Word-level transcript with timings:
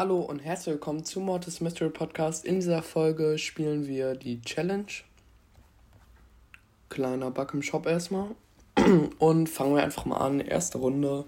Hallo 0.00 0.20
und 0.20 0.38
herzlich 0.38 0.72
willkommen 0.72 1.04
zu 1.04 1.20
Mortis 1.20 1.60
Mystery 1.60 1.90
Podcast. 1.90 2.46
In 2.46 2.54
dieser 2.54 2.82
Folge 2.82 3.36
spielen 3.36 3.86
wir 3.86 4.14
die 4.14 4.40
Challenge. 4.40 4.86
Kleiner 6.88 7.30
Bug 7.30 7.52
im 7.52 7.60
Shop 7.60 7.84
erstmal. 7.84 8.28
Und 9.18 9.50
fangen 9.50 9.74
wir 9.74 9.82
einfach 9.82 10.06
mal 10.06 10.16
an. 10.16 10.40
Erste 10.40 10.78
Runde. 10.78 11.26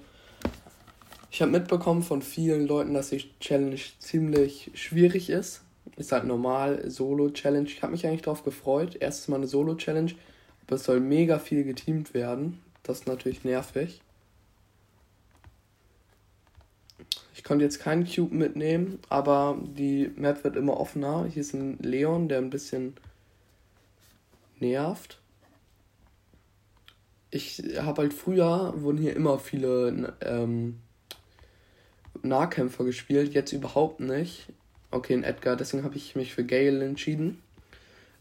Ich 1.30 1.43
habe 1.43 1.53
mitbekommen 1.53 2.03
von 2.03 2.22
vielen 2.22 2.66
Leuten, 2.66 2.95
dass 2.95 3.11
die 3.11 3.29
Challenge 3.40 3.79
ziemlich 3.98 4.71
schwierig 4.73 5.29
ist. 5.29 5.61
Ist 5.96 6.12
halt 6.12 6.25
normal, 6.25 6.91
Solo-Challenge. 6.91 7.68
Ich 7.68 7.82
habe 7.82 7.93
mich 7.93 8.07
eigentlich 8.07 8.23
darauf 8.23 8.43
gefreut. 8.43 8.96
Erstes 8.98 9.29
Mal 9.29 9.36
eine 9.36 9.48
Solo-Challenge. 9.48 10.12
Aber 10.66 10.77
es 10.77 10.84
soll 10.84 11.00
mega 11.00 11.39
viel 11.39 11.64
geteamt 11.64 12.14
werden. 12.14 12.62
Das 12.84 13.00
ist 13.00 13.07
natürlich 13.07 13.45
nervig. 13.45 14.00
Ich 17.43 17.48
konnte 17.48 17.64
jetzt 17.64 17.80
keinen 17.80 18.06
Cube 18.06 18.32
mitnehmen, 18.36 19.00
aber 19.09 19.59
die 19.61 20.12
Map 20.14 20.45
wird 20.45 20.55
immer 20.55 20.78
offener. 20.78 21.27
Hier 21.28 21.41
ist 21.41 21.55
ein 21.55 21.77
Leon, 21.78 22.28
der 22.28 22.38
ein 22.38 22.50
bisschen 22.50 22.95
nervt. 24.60 25.19
Ich 27.33 27.60
habe 27.78 28.02
halt 28.02 28.14
früher, 28.14 28.74
wurden 28.77 28.98
hier 28.98 29.16
immer 29.16 29.41
viele 29.41 30.14
ähm, 30.20 30.78
Nahkämpfer 32.23 32.84
gespielt, 32.84 33.34
jetzt 33.34 33.52
überhaupt 33.52 33.98
nicht. 33.98 34.47
Okay, 34.92 35.14
in 35.14 35.24
Edgar, 35.24 35.56
deswegen 35.56 35.83
habe 35.83 35.97
ich 35.97 36.14
mich 36.14 36.33
für 36.33 36.45
Gale 36.45 36.84
entschieden. 36.84 37.42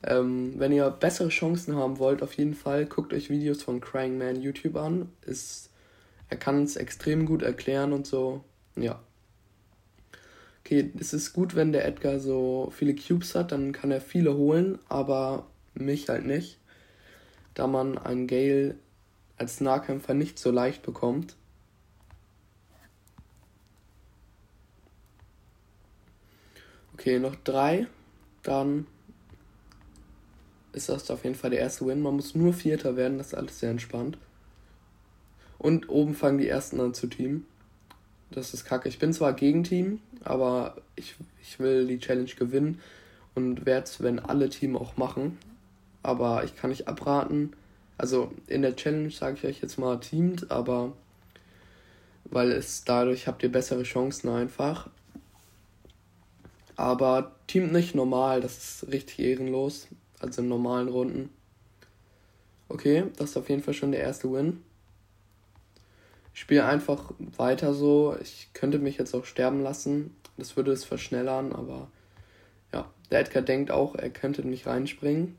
Ähm, 0.02 0.56
wenn 0.58 0.72
ihr 0.72 0.90
bessere 0.90 1.30
Chancen 1.30 1.76
haben 1.76 2.00
wollt, 2.00 2.24
auf 2.24 2.34
jeden 2.34 2.56
Fall 2.56 2.88
guckt 2.88 3.14
euch 3.14 3.30
Videos 3.30 3.62
von 3.62 3.82
Crying 3.82 4.18
Man 4.18 4.42
YouTube 4.42 4.78
an. 4.78 5.10
Ist, 5.28 5.70
er 6.28 6.38
kann 6.38 6.64
es 6.64 6.76
extrem 6.76 7.28
gut 7.28 7.44
erklären 7.44 7.94
und 7.94 8.08
so. 8.08 8.44
Ja 8.76 9.00
okay, 10.72 10.90
es 11.00 11.14
ist 11.14 11.34
gut, 11.34 11.56
wenn 11.56 11.74
der 11.74 11.86
Edgar 11.86 12.20
so 12.20 12.72
viele 12.74 12.96
Cubes 12.96 13.36
hat, 13.36 13.52
dann 13.52 13.74
kann 13.74 13.92
er 13.92 14.00
viele 14.00 14.36
holen, 14.38 14.80
aber 14.88 15.48
mich 15.74 16.08
halt 16.08 16.26
nicht, 16.26 16.60
da 17.56 17.68
man 17.68 17.98
einen 17.98 18.26
Gale 18.28 18.76
als 19.38 19.60
Nahkämpfer 19.60 20.14
nicht 20.14 20.40
so 20.40 20.50
leicht 20.50 20.82
bekommt. 20.82 21.36
Okay, 26.94 27.20
noch 27.20 27.36
drei, 27.36 27.88
dann 28.44 28.88
ist 30.72 30.88
das 30.88 31.12
auf 31.12 31.26
jeden 31.26 31.36
Fall 31.36 31.50
der 31.50 31.60
erste 31.60 31.86
Win. 31.86 32.02
Man 32.02 32.16
muss 32.16 32.34
nur 32.34 32.54
Vierter 32.54 32.96
werden, 32.96 33.18
das 33.18 33.28
ist 33.28 33.34
alles 33.34 33.60
sehr 33.60 33.72
entspannt. 33.72 34.18
Und 35.58 35.90
oben 35.90 36.16
fangen 36.16 36.38
die 36.38 36.48
ersten 36.48 36.80
an 36.80 36.94
zu 36.94 37.08
teamen. 37.08 37.46
Das 38.32 38.54
ist 38.54 38.64
kacke. 38.66 38.88
Ich 38.88 38.98
bin 38.98 39.12
zwar 39.14 39.34
gegen 39.34 39.64
Team, 39.64 40.00
aber 40.24 40.78
ich, 40.96 41.16
ich 41.42 41.60
will 41.60 41.86
die 41.86 42.00
Challenge 42.00 42.32
gewinnen 42.38 42.80
und 43.36 43.66
werde 43.66 43.84
es, 43.84 44.02
wenn 44.02 44.20
alle 44.20 44.50
Team 44.50 44.78
auch 44.78 44.96
machen. 44.96 45.38
Aber 46.02 46.44
ich 46.46 46.56
kann 46.56 46.70
nicht 46.70 46.88
abraten. 46.88 47.54
Also 47.98 48.32
in 48.48 48.62
der 48.62 48.76
Challenge 48.76 49.12
sage 49.12 49.38
ich 49.38 49.46
euch 49.46 49.62
jetzt 49.62 49.78
mal 49.78 50.00
teamt, 50.00 50.50
aber 50.50 50.94
weil 52.26 52.52
es 52.52 52.86
dadurch 52.86 53.28
habt 53.28 53.44
ihr 53.44 53.52
bessere 53.52 53.84
Chancen 53.84 54.30
einfach. 54.30 54.90
Aber 56.78 57.36
teamt 57.48 57.74
nicht 57.74 57.94
normal, 57.94 58.42
das 58.42 58.58
ist 58.58 58.92
richtig 58.92 59.20
ehrenlos. 59.20 59.88
Also 60.20 60.42
in 60.42 60.48
normalen 60.48 60.88
Runden. 60.88 61.30
Okay, 62.70 63.04
das 63.18 63.32
ist 63.32 63.38
auf 63.38 63.50
jeden 63.50 63.62
Fall 63.62 63.74
schon 63.74 63.92
der 63.92 64.02
erste 64.02 64.32
Win. 64.32 64.64
Ich 66.34 66.40
spiele 66.42 66.66
einfach 66.66 67.12
weiter 67.38 67.74
so. 67.74 68.16
Ich 68.22 68.50
könnte 68.54 68.80
mich 68.80 68.98
jetzt 68.98 69.14
auch 69.14 69.26
sterben 69.26 69.62
lassen. 69.62 70.16
Das 70.38 70.56
würde 70.56 70.72
es 70.72 70.86
verschnellern, 70.86 71.54
aber 71.54 71.90
ja, 72.74 72.90
der 73.10 73.20
Edgar 73.20 73.44
denkt 73.44 73.72
auch, 73.72 73.96
er 73.96 74.10
könnte 74.10 74.48
nicht 74.48 74.66
reinspringen. 74.66 75.38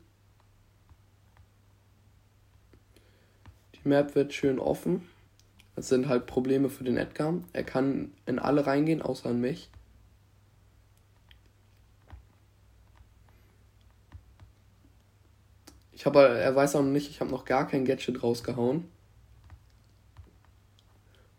Die 3.75 3.87
Map 3.87 4.15
wird 4.15 4.33
schön 4.33 4.59
offen. 4.59 5.07
Das 5.75 5.89
sind 5.89 6.07
halt 6.07 6.27
Probleme 6.27 6.69
für 6.69 6.83
den 6.83 6.97
Edgar. 6.97 7.33
Er 7.51 7.63
kann 7.63 8.11
in 8.25 8.37
alle 8.39 8.67
reingehen, 8.67 9.01
außer 9.01 9.31
in 9.31 9.41
mich. 9.41 9.69
Ich 15.91 16.05
habe, 16.05 16.19
er 16.19 16.55
weiß 16.55 16.75
auch 16.75 16.81
noch 16.81 16.91
nicht, 16.91 17.09
ich 17.09 17.21
habe 17.21 17.31
noch 17.31 17.45
gar 17.45 17.67
kein 17.67 17.85
Gadget 17.85 18.21
rausgehauen. 18.21 18.89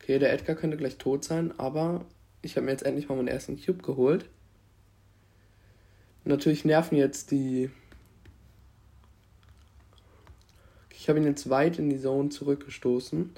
Okay, 0.05 0.19
der 0.19 0.35
Edgar 0.35 0.55
könnte 0.55 0.77
gleich 0.77 0.99
tot 0.99 1.25
sein, 1.25 1.59
aber 1.59 2.05
ich 2.43 2.57
habe 2.57 2.67
mir 2.67 2.73
jetzt 2.73 2.85
endlich 2.85 3.09
mal 3.09 3.15
meinen 3.15 3.29
ersten 3.29 3.59
Cube 3.59 3.83
geholt. 3.83 4.29
Natürlich 6.25 6.67
nerven 6.67 6.99
jetzt 6.99 7.31
die. 7.31 7.71
Ich 10.91 11.09
habe 11.09 11.19
ihn 11.19 11.25
jetzt 11.25 11.49
weit 11.49 11.79
in 11.79 11.89
die 11.89 11.99
Zone 11.99 12.29
zurückgestoßen. 12.29 13.31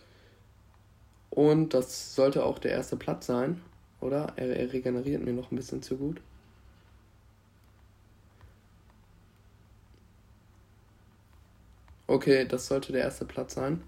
Und 1.31 1.73
das 1.73 2.17
sollte 2.17 2.45
auch 2.45 2.59
der 2.59 2.73
erste 2.73 2.97
Platz 2.97 3.27
sein, 3.27 3.61
oder? 4.01 4.33
Er, 4.35 4.57
er 4.57 4.73
regeneriert 4.73 5.25
mir 5.25 5.35
noch 5.35 5.53
ein 5.53 5.57
bisschen 5.57 5.83
zu 5.83 5.97
gut. 5.97 6.21
Okay, 12.09 12.45
das 12.45 12.67
sollte 12.67 12.91
der 12.91 13.03
erste 13.03 13.25
Platz 13.25 13.55
sein. 13.55 13.85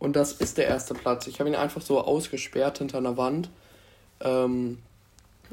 Und 0.00 0.16
das 0.16 0.32
ist 0.32 0.58
der 0.58 0.66
erste 0.66 0.94
Platz. 0.94 1.28
Ich 1.28 1.38
habe 1.38 1.48
ihn 1.48 1.54
einfach 1.54 1.82
so 1.82 2.00
ausgesperrt 2.00 2.78
hinter 2.78 2.98
einer 2.98 3.16
Wand. 3.16 3.50
Ähm, 4.20 4.78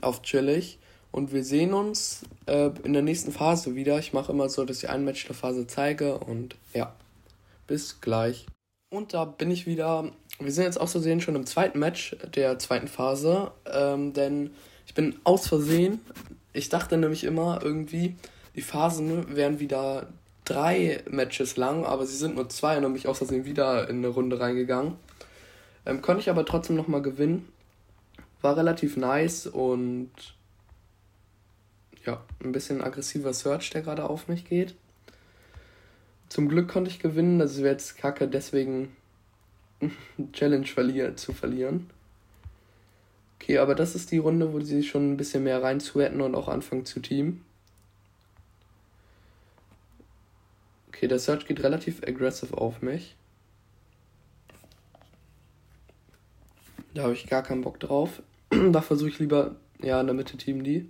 auf 0.02 0.24
chillig. 0.24 0.80
Und 1.12 1.32
wir 1.32 1.44
sehen 1.44 1.74
uns 1.74 2.24
äh, 2.48 2.70
in 2.84 2.94
der 2.94 3.02
nächsten 3.02 3.32
Phase 3.32 3.76
wieder. 3.76 4.00
Ich 4.00 4.14
mache 4.14 4.32
immer 4.32 4.50
so, 4.50 4.66
dass 4.66 4.84
ich 4.84 4.90
ein 4.90 5.04
Match 5.04 5.26
der 5.26 5.36
Phase 5.36 5.68
zeige. 5.68 6.18
Und 6.18 6.56
ja, 6.74 6.96
bis 7.68 8.02
gleich. 8.02 8.46
Und 8.90 9.14
da 9.14 9.26
bin 9.26 9.52
ich 9.52 9.68
wieder. 9.68 10.12
Wir 10.40 10.52
sind 10.52 10.64
jetzt 10.64 10.80
aus 10.80 10.94
Versehen 10.94 11.20
schon 11.20 11.36
im 11.36 11.46
zweiten 11.46 11.80
Match 11.80 12.16
der 12.34 12.58
zweiten 12.58 12.88
Phase. 12.88 13.52
Ähm, 13.72 14.14
denn 14.14 14.52
ich 14.86 14.94
bin 14.94 15.20
aus 15.24 15.48
Versehen. 15.48 16.00
Ich 16.54 16.70
dachte 16.70 16.98
nämlich 16.98 17.26
immer 17.26 17.60
irgendwie, 17.62 18.16
die 18.56 18.62
Phasen 18.62 19.36
wären 19.36 19.60
wieder 19.60 20.08
drei 20.48 21.04
Matches 21.10 21.58
lang, 21.58 21.86
aber 21.86 22.06
sie 22.06 22.16
sind 22.16 22.36
nur 22.36 22.50
zwei 22.50 22.78
und 22.78 22.84
dann 22.84 22.94
bin 22.94 23.02
ich 23.02 23.18
Versehen 23.18 23.46
wieder 23.46 23.90
in 23.90 23.98
eine 23.98 24.08
Runde 24.08 24.40
reingegangen. 24.40 24.96
Ähm, 25.86 26.02
konnte 26.02 26.22
ich 26.22 26.30
aber 26.30 26.46
trotzdem 26.46 26.76
nochmal 26.76 27.02
gewinnen. 27.02 27.48
War 28.42 28.56
relativ 28.56 28.98
nice 28.98 29.48
und 29.48 30.12
ja, 32.06 32.24
ein 32.44 32.52
bisschen 32.52 32.82
aggressiver 32.82 33.34
Search, 33.34 33.70
der 33.72 33.82
gerade 33.82 34.10
auf 34.10 34.28
mich 34.28 34.46
geht. 34.46 34.76
Zum 36.30 36.48
Glück 36.48 36.70
konnte 36.70 36.90
ich 36.90 37.00
gewinnen, 37.00 37.40
das 37.40 37.58
wäre 37.58 37.72
jetzt 37.72 37.98
kacke, 37.98 38.28
deswegen 38.28 38.96
Challenge 40.34 40.66
verlier 40.66 41.16
zu 41.16 41.34
verlieren. 41.34 41.90
Okay, 43.40 43.60
aber 43.60 43.76
das 43.76 43.96
ist 43.96 44.12
die 44.12 44.18
Runde, 44.18 44.54
wo 44.54 44.60
sie 44.60 44.84
schon 44.84 45.14
ein 45.14 45.18
bisschen 45.18 45.44
mehr 45.44 45.62
rein 45.62 45.80
hätten 45.80 46.22
und 46.22 46.36
auch 46.36 46.48
anfangen 46.48 46.86
zu 46.86 47.00
teamen. 47.00 47.44
Okay, 50.98 51.08
der 51.08 51.20
Search 51.20 51.46
geht 51.46 51.62
relativ 51.62 52.02
aggressive 52.02 52.58
auf 52.58 52.82
mich. 52.82 53.16
Da 56.96 57.04
habe 57.04 57.14
ich 57.14 57.28
gar 57.28 57.44
keinen 57.44 57.62
Bock 57.62 57.80
drauf. 57.80 58.24
da 58.50 58.82
versuche 58.82 59.10
ich 59.10 59.20
lieber, 59.20 59.58
ja, 59.80 60.02
in 60.02 60.08
der 60.08 60.16
Mitte 60.16 60.38
Team 60.38 60.64
die. 60.64 60.90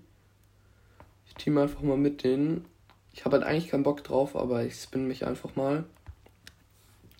Ich 1.25 1.35
team 1.35 1.57
einfach 1.57 1.81
mal 1.81 1.97
mit 1.97 2.23
denen. 2.23 2.63
Ich 3.11 3.25
habe 3.25 3.35
halt 3.35 3.45
eigentlich 3.45 3.67
keinen 3.67 3.83
Bock 3.83 4.01
drauf, 4.05 4.37
aber 4.37 4.63
ich 4.63 4.75
spin 4.75 5.09
mich 5.09 5.27
einfach 5.27 5.57
mal. 5.57 5.83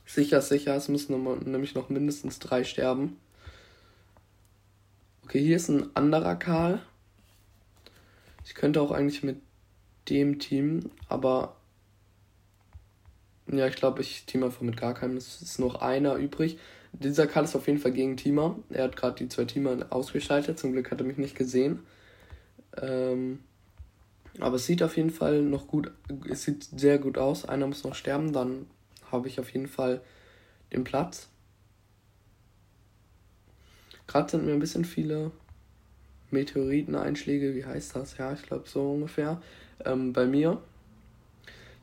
Sicher, 0.06 0.42
sicher, 0.42 0.74
es 0.74 0.88
müssen 0.88 1.22
nämlich 1.44 1.76
noch 1.76 1.90
mindestens 1.90 2.40
drei 2.40 2.64
sterben. 2.64 3.18
Okay, 5.26 5.42
hier 5.42 5.58
ist 5.58 5.68
ein 5.68 5.94
anderer 5.94 6.38
Karl. 6.38 6.81
Ich 8.46 8.56
könnte 8.56 8.79
auch 8.79 8.91
eigentlich 8.91 9.23
mit 9.23 9.41
dem 10.08 10.40
Team, 10.40 10.90
aber 11.09 11.57
ja, 13.49 13.67
ich 13.67 13.76
glaube, 13.76 14.02
ich 14.02 14.26
team 14.26 14.44
einfach 14.44 14.61
mit 14.61 14.78
gar 14.78 14.94
keinem. 14.94 15.17
Es 15.17 15.41
ist 15.41 15.59
noch 15.59 15.76
einer 15.82 16.16
übrig. 16.16 16.58
Dieser 16.94 17.28
Karl 17.28 17.46
ist 17.46 17.55
auf 17.55 17.67
jeden 17.67 17.79
Fall 17.79 17.91
gegen 17.91 18.17
Teamer. 18.17 18.58
Er 18.70 18.85
hat 18.85 18.96
gerade 18.96 19.16
die 19.16 19.29
zwei 19.29 19.46
Teamer 19.46 19.85
ausgeschaltet. 19.90 20.59
Zum 20.59 20.73
Glück 20.73 20.91
hat 20.91 20.99
er 20.99 21.08
mich 21.08 21.17
nicht 21.17 21.35
gesehen. 21.35 21.79
Ähm, 22.82 23.40
aber 24.40 24.58
es 24.58 24.66
sieht 24.66 24.84
auf 24.84 24.97
jeden 24.97 25.09
Fall 25.09 25.41
noch 25.41 25.67
gut, 25.67 25.91
es 26.29 26.44
sieht 26.44 26.64
sehr 26.64 26.99
gut 26.99 27.17
aus. 27.17 27.46
Einer 27.46 27.67
muss 27.67 27.84
noch 27.84 27.96
sterben, 27.96 28.34
dann 28.34 28.67
habe 29.11 29.28
ich 29.28 29.40
auf 29.40 29.49
jeden 29.52 29.67
Fall 29.67 30.02
den 30.72 30.84
Platz. 30.84 31.29
Gerade 34.05 34.29
sind 34.29 34.46
mir 34.46 34.53
ein 34.53 34.59
bisschen 34.59 34.85
viele 34.85 35.32
Meteoriteneinschläge, 36.32 37.55
wie 37.55 37.66
heißt 37.66 37.96
das? 37.96 38.17
Ja, 38.17 38.34
ich 38.34 38.44
glaube 38.44 38.67
so 38.67 38.91
ungefähr. 38.91 39.41
Ähm, 39.85 40.14
bei 40.14 40.26
mir. 40.26 40.61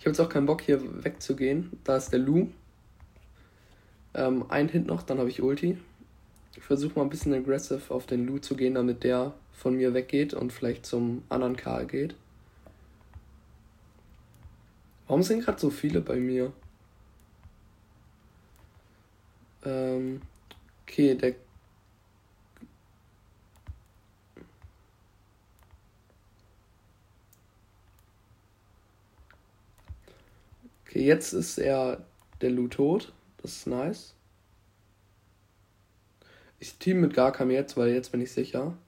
Ich 0.05 0.07
habe 0.07 0.19
jetzt 0.19 0.21
auch 0.21 0.29
keinen 0.29 0.45
Bock 0.45 0.61
hier 0.61 1.03
wegzugehen. 1.03 1.81
Da 1.83 1.97
ist 1.97 2.11
der 2.11 2.19
Lu. 2.19 2.49
Ähm, 4.13 4.45
ein 4.51 4.69
Hit 4.69 4.87
noch, 4.87 5.03
dann 5.03 5.19
habe 5.19 5.31
ich 5.31 5.41
Ulti. 5.41 5.79
Ich 6.55 6.63
versuche 6.63 6.99
mal 6.99 7.07
ein 7.07 7.09
bisschen 7.09 7.33
aggressive 7.33 7.81
auf 7.89 8.05
den 8.05 8.27
Lu 8.27 8.37
zu 8.37 8.55
gehen, 8.55 8.75
damit 8.75 9.03
der 9.03 9.33
von 9.55 9.77
mir 9.77 9.95
weggeht 9.95 10.35
und 10.35 10.53
vielleicht 10.53 10.85
zum 10.85 11.23
anderen 11.31 11.57
Karl 11.57 11.87
geht. 11.87 12.15
Warum 15.07 15.23
sind 15.23 15.43
gerade 15.43 15.59
so 15.59 15.71
viele 15.71 16.03
bei 16.03 16.17
mir? 16.17 16.53
Ähm, 19.65 20.21
okay, 20.83 21.15
der. 21.15 21.35
Okay, 30.95 31.07
jetzt 31.07 31.33
ist 31.33 31.59
er 31.59 32.05
der 32.41 32.51
Lu 32.51 32.69
tot. 32.69 33.13
Das 33.39 33.57
ist 33.57 33.67
nice. 33.67 34.15
Ich 36.61 36.79
team 36.79 37.01
mit 37.01 37.15
gar 37.15 37.33
keinem 37.33 37.51
jetzt, 37.51 37.77
weil 37.77 37.89
jetzt 37.89 38.13
bin 38.13 38.21
ich 38.21 38.31
sicher. 38.31 38.79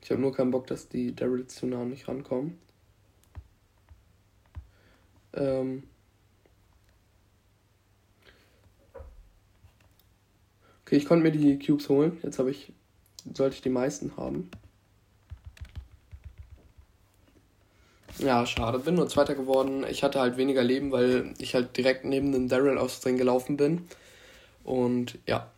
Ich 0.00 0.12
habe 0.12 0.20
nur 0.20 0.32
keinen 0.32 0.52
Bock, 0.52 0.68
dass 0.68 0.88
die 0.88 1.12
Daryls 1.12 1.56
zu 1.56 1.66
nah 1.66 1.84
nicht 1.84 2.06
rankommen. 2.06 2.60
Ähm. 5.32 5.82
Okay, 10.82 10.94
ich 10.94 11.06
konnte 11.06 11.24
mir 11.24 11.32
die 11.32 11.58
Cubes 11.58 11.88
holen. 11.88 12.20
Jetzt 12.22 12.38
habe 12.38 12.52
ich, 12.52 12.72
sollte 13.34 13.56
ich 13.56 13.62
die 13.62 13.68
meisten 13.68 14.16
haben. 14.16 14.48
Ja, 18.18 18.46
schade. 18.46 18.78
Bin 18.78 18.94
nur 18.94 19.08
Zweiter 19.08 19.34
geworden. 19.34 19.84
Ich 19.88 20.02
hatte 20.02 20.20
halt 20.20 20.36
weniger 20.36 20.62
Leben, 20.62 20.92
weil 20.92 21.34
ich 21.38 21.54
halt 21.54 21.76
direkt 21.76 22.04
neben 22.04 22.32
dem 22.32 22.48
Daryl 22.48 22.78
aus 22.78 23.00
drin 23.00 23.16
gelaufen 23.16 23.56
bin. 23.56 23.88
Und 24.62 25.18
ja. 25.26 25.50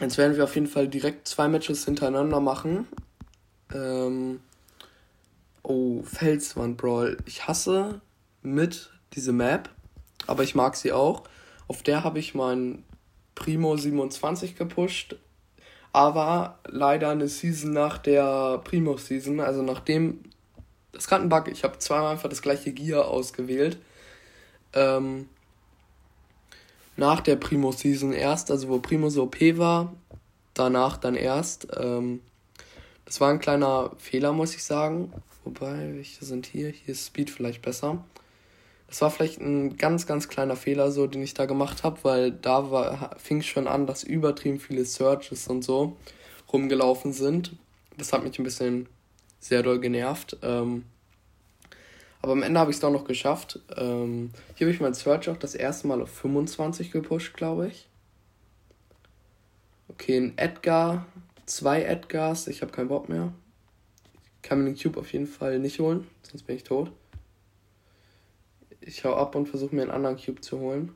Jetzt 0.00 0.16
werden 0.16 0.36
wir 0.36 0.44
auf 0.44 0.54
jeden 0.54 0.68
Fall 0.68 0.86
direkt 0.86 1.26
zwei 1.26 1.48
Matches 1.48 1.84
hintereinander 1.84 2.40
machen. 2.40 2.86
Ähm, 3.74 4.40
oh, 5.62 6.02
Felswand 6.02 6.76
Brawl. 6.76 7.16
Ich 7.26 7.48
hasse 7.48 8.00
mit 8.42 8.90
diese 9.14 9.32
Map, 9.32 9.70
aber 10.26 10.44
ich 10.44 10.54
mag 10.54 10.76
sie 10.76 10.92
auch. 10.92 11.24
Auf 11.66 11.82
der 11.82 12.04
habe 12.04 12.20
ich 12.20 12.34
mein 12.34 12.84
Primo 13.34 13.76
27 13.76 14.56
gepusht, 14.56 15.16
aber 15.92 16.58
leider 16.66 17.10
eine 17.10 17.28
Season 17.28 17.72
nach 17.72 17.98
der 17.98 18.58
Primo 18.64 18.96
Season, 18.96 19.40
also 19.40 19.62
nachdem 19.62 20.20
das 20.98 21.04
ist 21.04 21.10
gerade 21.10 21.22
ein 21.22 21.28
Bug. 21.28 21.46
Ich 21.46 21.62
habe 21.62 21.78
zweimal 21.78 22.10
einfach 22.10 22.28
das 22.28 22.42
gleiche 22.42 22.72
Gear 22.72 23.06
ausgewählt. 23.06 23.78
Ähm, 24.72 25.28
nach 26.96 27.20
der 27.20 27.36
Primo 27.36 27.70
Season 27.70 28.12
erst, 28.12 28.50
also 28.50 28.68
wo 28.68 28.80
Primo 28.80 29.08
so 29.08 29.22
OP 29.22 29.40
war, 29.58 29.94
danach 30.54 30.96
dann 30.96 31.14
erst. 31.14 31.68
Ähm, 31.78 32.20
das 33.04 33.20
war 33.20 33.30
ein 33.30 33.38
kleiner 33.38 33.92
Fehler, 33.98 34.32
muss 34.32 34.56
ich 34.56 34.64
sagen. 34.64 35.12
Wobei, 35.44 35.94
welche 35.94 36.24
sind 36.24 36.46
hier? 36.46 36.70
Hier 36.70 36.88
ist 36.88 37.06
Speed 37.06 37.30
vielleicht 37.30 37.62
besser. 37.62 38.04
Das 38.88 39.00
war 39.00 39.12
vielleicht 39.12 39.40
ein 39.40 39.76
ganz, 39.76 40.04
ganz 40.04 40.28
kleiner 40.28 40.56
Fehler, 40.56 40.90
so, 40.90 41.06
den 41.06 41.22
ich 41.22 41.34
da 41.34 41.46
gemacht 41.46 41.84
habe, 41.84 42.02
weil 42.02 42.32
da 42.32 42.72
war, 42.72 43.14
fing 43.18 43.42
schon 43.42 43.68
an, 43.68 43.86
dass 43.86 44.02
übertrieben 44.02 44.58
viele 44.58 44.84
Searches 44.84 45.46
und 45.46 45.62
so 45.62 45.96
rumgelaufen 46.52 47.12
sind. 47.12 47.54
Das 47.96 48.12
hat 48.12 48.24
mich 48.24 48.36
ein 48.40 48.44
bisschen 48.44 48.88
sehr 49.40 49.62
doll 49.62 49.80
genervt. 49.80 50.36
Ähm, 50.42 50.84
aber 52.20 52.32
am 52.32 52.42
Ende 52.42 52.58
habe 52.58 52.70
ich 52.70 52.76
es 52.76 52.80
doch 52.80 52.90
noch 52.90 53.04
geschafft. 53.04 53.60
Ähm, 53.76 54.30
hier 54.56 54.66
habe 54.66 54.74
ich 54.74 54.80
mein 54.80 54.94
Search 54.94 55.28
auch 55.28 55.36
das 55.36 55.54
erste 55.54 55.86
Mal 55.86 56.02
auf 56.02 56.10
25 56.10 56.90
gepusht, 56.90 57.34
glaube 57.34 57.68
ich. 57.68 57.88
Okay, 59.88 60.18
ein 60.18 60.36
Edgar 60.36 61.06
zwei 61.48 61.82
Edgars. 61.82 62.46
Ich 62.46 62.62
habe 62.62 62.72
keinen 62.72 62.88
Bock 62.88 63.08
mehr. 63.08 63.32
Ich 64.36 64.48
kann 64.48 64.58
mir 64.58 64.66
den 64.66 64.78
Cube 64.78 65.00
auf 65.00 65.12
jeden 65.12 65.26
Fall 65.26 65.58
nicht 65.58 65.80
holen, 65.80 66.06
sonst 66.22 66.44
bin 66.44 66.56
ich 66.56 66.64
tot. 66.64 66.92
Ich 68.80 69.04
hau 69.04 69.14
ab 69.14 69.34
und 69.34 69.48
versuche 69.48 69.74
mir 69.74 69.82
einen 69.82 69.90
anderen 69.90 70.16
Cube 70.16 70.40
zu 70.40 70.58
holen. 70.60 70.94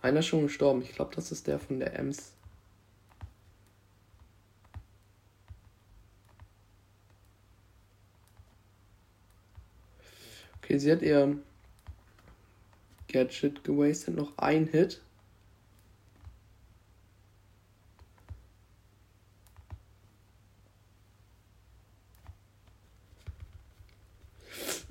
Einer 0.00 0.20
ist 0.20 0.26
schon 0.26 0.42
gestorben. 0.42 0.82
Ich 0.82 0.92
glaube, 0.92 1.14
das 1.14 1.32
ist 1.32 1.46
der 1.46 1.58
von 1.58 1.80
der 1.80 1.98
Ems. 1.98 2.33
Okay, 10.74 10.80
sie 10.80 10.90
hat 10.90 11.02
ihr 11.02 11.38
Gadget 13.06 13.62
gewastet. 13.62 14.16
Noch 14.16 14.36
ein 14.38 14.66
Hit. 14.66 15.00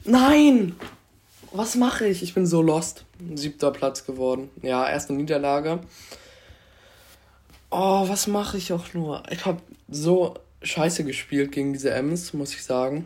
Nein! 0.05 0.77
Was 1.51 1.75
mache 1.75 2.07
ich? 2.07 2.23
Ich 2.23 2.33
bin 2.33 2.45
so 2.45 2.61
lost. 2.61 3.03
Siebter 3.35 3.71
Platz 3.71 4.05
geworden. 4.05 4.49
Ja, 4.61 4.89
erste 4.89 5.11
Niederlage. 5.11 5.81
Oh, 7.69 8.07
was 8.07 8.27
mache 8.27 8.57
ich 8.57 8.71
auch 8.71 8.93
nur? 8.93 9.23
Ich 9.29 9.45
habe 9.45 9.61
so 9.89 10.35
scheiße 10.61 11.03
gespielt 11.03 11.51
gegen 11.51 11.73
diese 11.73 11.91
Ems, 11.91 12.31
muss 12.31 12.53
ich 12.53 12.63
sagen. 12.63 13.05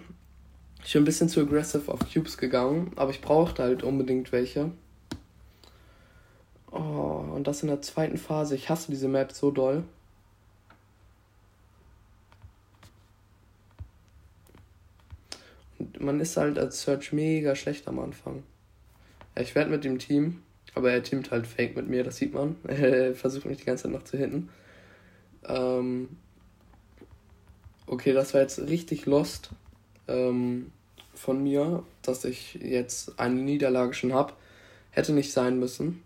Ich 0.87 0.93
bin 0.93 1.01
ein 1.01 1.05
bisschen 1.05 1.27
zu 1.27 1.41
aggressive 1.41 1.91
auf 1.91 1.99
Cubes 2.09 2.37
gegangen, 2.37 2.93
aber 2.95 3.11
ich 3.11 3.19
brauchte 3.19 3.61
halt 3.61 3.83
unbedingt 3.83 4.31
welche. 4.31 4.71
Oh, 6.71 7.25
und 7.35 7.45
das 7.45 7.61
in 7.61 7.67
der 7.67 7.81
zweiten 7.81 8.17
Phase. 8.17 8.55
Ich 8.55 8.69
hasse 8.69 8.89
diese 8.89 9.09
Map 9.09 9.33
so 9.33 9.51
doll. 9.51 9.83
man 15.99 16.21
ist 16.21 16.37
halt 16.37 16.57
als 16.57 16.83
Search 16.83 17.11
mega 17.11 17.53
schlecht 17.55 17.85
am 17.89 17.99
Anfang. 17.99 18.43
Ja, 19.35 19.41
ich 19.41 19.55
werde 19.55 19.69
mit 19.69 19.83
dem 19.83 19.99
Team, 19.99 20.41
aber 20.73 20.91
er 20.91 21.03
teamt 21.03 21.31
halt 21.31 21.47
fake 21.47 21.75
mit 21.75 21.89
mir, 21.89 22.05
das 22.05 22.15
sieht 22.15 22.33
man. 22.33 22.55
Er 22.63 23.13
versucht 23.13 23.45
mich 23.45 23.57
die 23.57 23.65
ganze 23.65 23.83
Zeit 23.83 23.91
noch 23.91 24.03
zu 24.03 24.17
hitten. 24.17 24.47
Ähm, 25.43 26.15
okay, 27.87 28.13
das 28.13 28.33
war 28.33 28.39
jetzt 28.39 28.59
richtig 28.59 29.05
lost 29.05 29.51
ähm, 30.07 30.71
von 31.17 31.43
mir, 31.43 31.83
dass 32.01 32.25
ich 32.25 32.55
jetzt 32.55 33.19
eine 33.19 33.35
Niederlage 33.35 33.93
schon 33.93 34.13
habe. 34.13 34.33
Hätte 34.91 35.13
nicht 35.13 35.31
sein 35.31 35.59
müssen. 35.59 36.03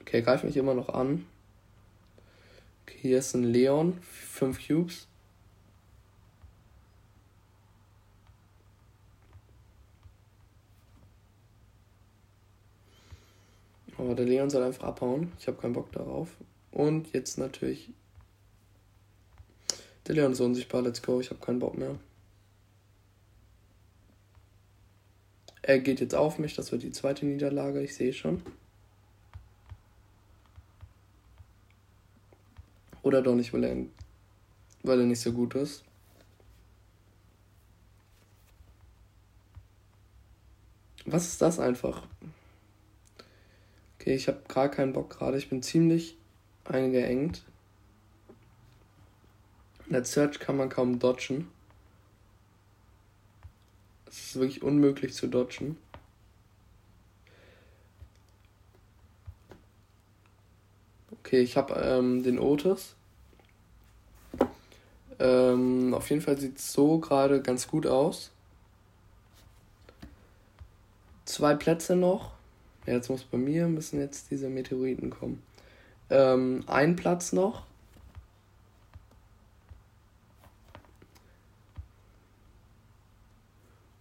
Okay, 0.00 0.22
greift 0.22 0.44
mich 0.44 0.56
immer 0.56 0.74
noch 0.74 0.88
an. 0.88 1.26
Okay, 2.82 2.98
hier 3.00 3.18
ist 3.18 3.34
ein 3.34 3.42
Leon, 3.42 3.98
5 4.00 4.66
Cubes. 4.66 5.08
Aber 13.98 14.14
der 14.14 14.26
Leon 14.26 14.50
soll 14.50 14.62
einfach 14.62 14.84
abhauen. 14.84 15.32
Ich 15.40 15.48
habe 15.48 15.56
keinen 15.56 15.72
Bock 15.72 15.90
darauf. 15.92 16.28
Und 16.70 17.12
jetzt 17.12 17.38
natürlich. 17.38 17.90
Der 20.06 20.14
Leon 20.14 20.32
ist 20.32 20.40
unsichtbar. 20.40 20.82
Let's 20.82 21.02
go. 21.02 21.20
Ich 21.20 21.30
habe 21.30 21.40
keinen 21.40 21.58
Bock 21.58 21.76
mehr. 21.76 21.96
Er 25.66 25.80
geht 25.80 25.98
jetzt 25.98 26.14
auf 26.14 26.38
mich. 26.38 26.54
Das 26.54 26.70
wird 26.70 26.84
die 26.84 26.92
zweite 26.92 27.26
Niederlage. 27.26 27.82
Ich 27.82 27.96
sehe 27.96 28.12
schon. 28.12 28.40
Oder 33.02 33.20
doch 33.20 33.34
nicht, 33.34 33.52
weil 33.52 33.64
er, 33.64 33.76
weil 34.84 35.00
er 35.00 35.06
nicht 35.06 35.20
so 35.20 35.32
gut 35.32 35.56
ist. 35.56 35.82
Was 41.04 41.26
ist 41.26 41.42
das 41.42 41.58
einfach? 41.58 42.06
Okay, 43.98 44.14
ich 44.14 44.28
habe 44.28 44.42
gar 44.46 44.68
keinen 44.68 44.92
Bock 44.92 45.10
gerade. 45.10 45.36
Ich 45.36 45.48
bin 45.48 45.64
ziemlich 45.64 46.16
eingeengt. 46.64 47.42
In 49.86 49.94
der 49.94 50.04
Search 50.04 50.38
kann 50.38 50.56
man 50.56 50.68
kaum 50.68 51.00
dodgen. 51.00 51.48
Es 54.06 54.18
ist 54.18 54.36
wirklich 54.36 54.62
unmöglich 54.62 55.14
zu 55.14 55.26
dodgen. 55.26 55.76
Okay, 61.10 61.40
ich 61.40 61.56
habe 61.56 61.74
ähm, 61.74 62.22
den 62.22 62.38
Otis. 62.38 62.94
Ähm, 65.18 65.94
auf 65.94 66.08
jeden 66.10 66.22
Fall 66.22 66.38
sieht 66.38 66.58
es 66.58 66.72
so 66.72 66.98
gerade 66.98 67.42
ganz 67.42 67.66
gut 67.66 67.86
aus. 67.86 68.30
Zwei 71.24 71.54
Plätze 71.54 71.96
noch. 71.96 72.32
Ja, 72.86 72.94
jetzt 72.94 73.10
muss 73.10 73.24
bei 73.24 73.38
mir 73.38 73.66
müssen 73.66 73.98
jetzt 73.98 74.30
diese 74.30 74.48
Meteoriten 74.48 75.10
kommen. 75.10 75.42
Ähm, 76.10 76.62
ein 76.68 76.94
Platz 76.94 77.32
noch. 77.32 77.66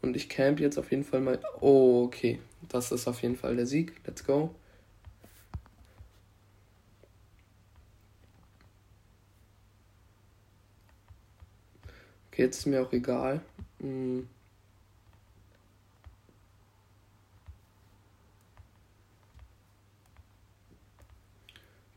Und 0.06 0.16
ich 0.16 0.30
camp 0.30 0.60
jetzt 0.60 0.78
auf 0.78 0.92
jeden 0.92 1.04
Fall 1.04 1.20
mal. 1.20 1.40
Oh, 1.62 2.04
okay. 2.06 2.40
Das 2.70 2.92
ist 2.92 3.08
auf 3.08 3.24
jeden 3.24 3.36
Fall 3.36 3.56
der 3.56 3.66
Sieg. 3.66 4.00
Let's 4.06 4.24
go. 4.24 4.54
Okay, 12.28 12.44
jetzt 12.44 12.60
ist 12.60 12.68
mir 12.68 12.84
auch 12.84 12.94
egal. 12.94 13.42
Hm. 13.80 14.30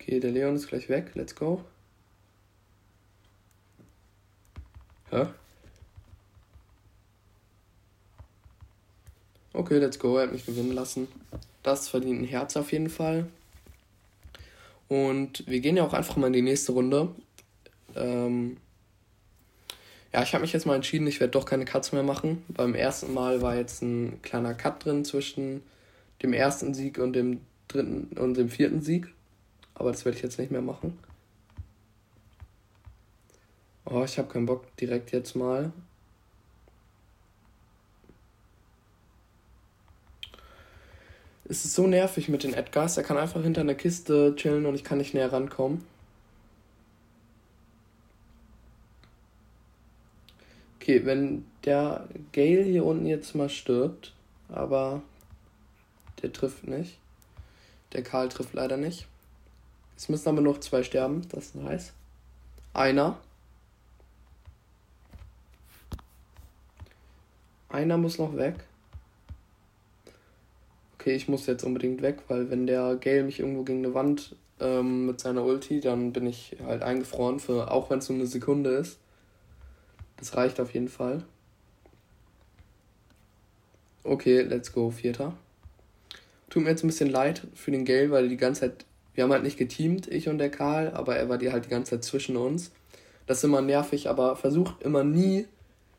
Okay, 0.01 0.19
der 0.19 0.31
Leon 0.31 0.57
ist 0.57 0.69
gleich 0.69 0.89
weg. 0.89 1.11
Let's 1.15 1.35
go. 1.35 1.63
Hä? 5.11 5.27
Okay, 9.59 9.79
let's 9.79 9.99
go. 9.99 10.19
Er 10.19 10.23
hat 10.23 10.33
mich 10.33 10.47
gewinnen 10.47 10.71
lassen. 10.71 11.09
Das 11.65 11.89
verdient 11.89 12.23
ein 12.23 12.25
Herz 12.25 12.57
auf 12.57 12.71
jeden 12.71 12.89
Fall. 12.89 13.27
Und 14.87 15.45
wir 15.49 15.59
gehen 15.59 15.77
ja 15.77 15.83
auch 15.85 15.95
einfach 15.95 16.15
mal 16.15 16.29
in 16.29 16.33
die 16.33 16.43
nächste 16.43 16.71
Runde. 16.71 17.09
Ähm 17.97 18.59
ja, 20.13 20.23
ich 20.23 20.33
habe 20.33 20.43
mich 20.43 20.53
jetzt 20.53 20.65
mal 20.65 20.77
entschieden, 20.77 21.09
ich 21.09 21.19
werde 21.19 21.33
doch 21.33 21.45
keine 21.45 21.65
Cuts 21.65 21.91
mehr 21.91 22.05
machen. 22.05 22.45
Beim 22.47 22.77
ersten 22.77 23.13
Mal 23.13 23.43
war 23.43 23.57
jetzt 23.57 23.83
ein 23.83 24.23
kleiner 24.23 24.55
Cut 24.55 24.85
drin 24.85 25.05
zwischen 25.05 25.65
dem 26.23 26.33
ersten 26.33 26.73
Sieg 26.73 26.99
und 26.99 27.15
dem 27.15 27.41
dritten 27.67 28.17
und 28.17 28.35
dem 28.35 28.51
vierten 28.51 28.81
Sieg. 28.81 29.09
Aber 29.75 29.91
das 29.91 30.05
werde 30.05 30.19
ich 30.19 30.23
jetzt 30.23 30.39
nicht 30.39 30.53
mehr 30.53 30.63
machen. 30.63 30.97
Oh, 33.85 34.05
ich 34.05 34.19
habe 34.19 34.29
keinen 34.29 34.47
Bock 34.47 34.77
direkt 34.77 35.11
jetzt 35.11 35.35
mal. 35.35 35.73
Es 41.51 41.65
ist 41.65 41.75
so 41.75 41.87
nervig 41.87 42.29
mit 42.29 42.43
den 42.43 42.53
Edgars. 42.53 42.99
Er 42.99 43.05
kann 43.05 43.17
einfach 43.17 43.43
hinter 43.43 43.63
einer 43.63 43.75
Kiste 43.75 44.35
chillen 44.37 44.67
und 44.67 44.75
ich 44.75 44.85
kann 44.85 44.99
nicht 44.99 45.15
näher 45.15 45.33
rankommen. 45.33 45.83
Okay, 50.77 51.07
wenn 51.07 51.47
der 51.65 52.07
Gale 52.33 52.63
hier 52.63 52.85
unten 52.85 53.07
jetzt 53.07 53.35
mal 53.35 53.49
stirbt, 53.49 54.13
aber 54.49 55.03
der 56.23 56.33
trifft 56.33 56.67
nicht. 56.67 56.99
Der 57.95 58.03
Karl 58.03 58.29
trifft 58.29 58.53
leider 58.53 58.77
nicht. 58.77 59.07
Es 59.97 60.09
müssen 60.11 60.29
aber 60.29 60.43
noch 60.43 60.61
zwei 60.61 60.83
sterben, 60.83 61.27
das 61.31 61.47
ist 61.47 61.55
nice. 61.57 61.93
Einer. 62.75 63.19
Einer 67.71 67.97
muss 67.97 68.19
noch 68.19 68.37
weg. 68.37 68.68
Okay, 71.09 71.17
ich 71.17 71.27
muss 71.27 71.47
jetzt 71.47 71.65
unbedingt 71.65 72.03
weg, 72.03 72.19
weil 72.29 72.51
wenn 72.51 72.67
der 72.67 72.97
Gale 72.97 73.23
mich 73.23 73.41
irgendwo 73.41 73.63
gegen 73.63 73.79
eine 73.79 73.95
Wand 73.95 74.37
ähm, 74.61 75.07
mit 75.07 75.19
seiner 75.19 75.43
Ulti, 75.43 75.81
dann 75.81 76.13
bin 76.13 76.27
ich 76.27 76.55
halt 76.63 76.83
eingefroren, 76.83 77.41
für, 77.41 77.71
auch 77.71 77.89
wenn 77.89 78.01
es 78.01 78.11
nur 78.11 78.19
eine 78.19 78.27
Sekunde 78.27 78.69
ist. 78.73 78.99
Das 80.19 80.37
reicht 80.37 80.61
auf 80.61 80.75
jeden 80.75 80.89
Fall. 80.89 81.25
Okay, 84.05 84.43
let's 84.43 84.71
go, 84.71 84.91
Vierter. 84.91 85.33
Tut 86.51 86.65
mir 86.65 86.69
jetzt 86.69 86.85
ein 86.85 86.89
bisschen 86.89 87.09
leid 87.09 87.47
für 87.55 87.71
den 87.71 87.87
Gale, 87.87 88.11
weil 88.11 88.29
die 88.29 88.37
ganze 88.37 88.61
Zeit 88.61 88.85
wir 89.15 89.25
haben 89.25 89.33
halt 89.33 89.45
nicht 89.45 89.57
geteamt, 89.57 90.09
ich 90.09 90.29
und 90.29 90.37
der 90.37 90.51
Karl, 90.51 90.91
aber 90.91 91.17
er 91.17 91.31
war 91.31 91.39
die 91.39 91.51
halt 91.53 91.65
die 91.65 91.71
ganze 91.71 91.93
Zeit 91.93 92.05
zwischen 92.05 92.37
uns. 92.37 92.71
Das 93.27 93.39
ist 93.39 93.45
immer 93.45 93.63
nervig, 93.63 94.11
aber 94.11 94.37
versucht 94.37 94.83
immer 94.83 95.05
nie 95.05 95.47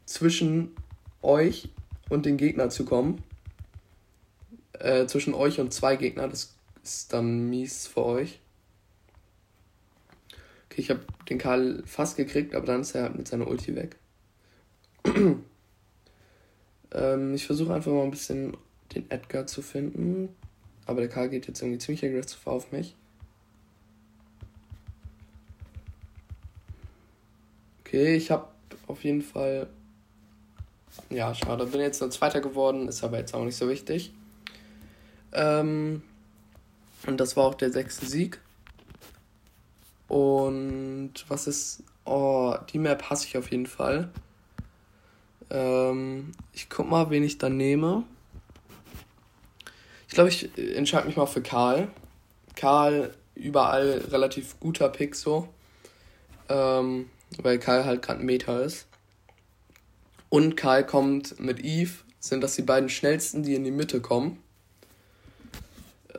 zwischen 0.05 0.75
euch 1.23 1.69
und 2.09 2.27
den 2.27 2.37
Gegner 2.37 2.69
zu 2.69 2.85
kommen. 2.85 3.23
Äh, 4.79 5.05
zwischen 5.07 5.33
euch 5.33 5.59
und 5.59 5.73
zwei 5.73 5.95
Gegner, 5.97 6.27
das 6.27 6.55
ist 6.83 7.13
dann 7.13 7.49
mies 7.49 7.87
für 7.87 8.05
euch. 8.05 8.39
Okay, 10.65 10.81
ich 10.81 10.89
habe 10.89 11.01
den 11.29 11.37
Karl 11.37 11.83
fast 11.85 12.15
gekriegt, 12.15 12.55
aber 12.55 12.65
dann 12.65 12.81
ist 12.81 12.95
er 12.95 13.03
halt 13.03 13.15
mit 13.15 13.27
seiner 13.27 13.47
Ulti 13.47 13.75
weg. 13.75 13.97
ähm, 16.93 17.33
ich 17.33 17.45
versuche 17.45 17.73
einfach 17.73 17.91
mal 17.91 18.03
ein 18.03 18.11
bisschen 18.11 18.55
den 18.95 19.09
Edgar 19.11 19.47
zu 19.47 19.61
finden. 19.61 20.29
Aber 20.85 21.01
der 21.01 21.09
Karl 21.09 21.29
geht 21.29 21.47
jetzt 21.47 21.61
irgendwie 21.61 21.77
ziemlich 21.77 22.03
aggressiv 22.03 22.47
auf 22.47 22.71
mich. 22.71 22.95
Okay, 27.81 28.15
ich 28.15 28.31
habe 28.31 28.47
auf 28.87 29.03
jeden 29.03 29.21
Fall. 29.21 29.67
Ja, 31.09 31.33
schade. 31.35 31.65
Bin 31.65 31.81
jetzt 31.81 32.01
nur 32.01 32.09
Zweiter 32.09 32.41
geworden, 32.41 32.87
ist 32.87 33.03
aber 33.03 33.19
jetzt 33.19 33.33
auch 33.33 33.43
nicht 33.45 33.55
so 33.55 33.69
wichtig. 33.69 34.13
Ähm, 35.33 36.01
und 37.05 37.19
das 37.19 37.37
war 37.37 37.45
auch 37.45 37.55
der 37.55 37.71
sechste 37.71 38.05
Sieg. 38.05 38.39
Und 40.07 41.13
was 41.27 41.47
ist. 41.47 41.83
Oh, 42.05 42.55
die 42.73 42.79
Map 42.79 43.03
hasse 43.09 43.27
ich 43.27 43.37
auf 43.37 43.51
jeden 43.51 43.67
Fall. 43.67 44.09
Ähm, 45.51 46.31
ich 46.53 46.69
guck 46.69 46.89
mal, 46.89 47.09
wen 47.11 47.23
ich 47.23 47.37
dann 47.37 47.57
nehme. 47.57 48.03
Ich 50.07 50.15
glaube, 50.15 50.29
ich 50.29 50.49
entscheide 50.57 51.05
mich 51.05 51.17
mal 51.17 51.27
für 51.27 51.43
Karl. 51.43 51.89
Karl, 52.55 53.13
überall 53.35 54.03
relativ 54.09 54.59
guter 54.59 54.89
Pick 54.89 55.15
so. 55.15 55.47
Ähm, 56.49 57.09
weil 57.37 57.59
Karl 57.59 57.85
halt 57.85 58.01
gerade 58.01 58.23
Meter 58.23 58.63
ist. 58.63 58.87
Und 60.29 60.55
Karl 60.55 60.85
kommt 60.85 61.39
mit 61.39 61.59
Eve, 61.63 61.91
sind 62.19 62.41
das 62.41 62.55
die 62.55 62.63
beiden 62.63 62.89
schnellsten, 62.89 63.43
die 63.43 63.55
in 63.55 63.63
die 63.63 63.71
Mitte 63.71 64.01
kommen. 64.01 64.41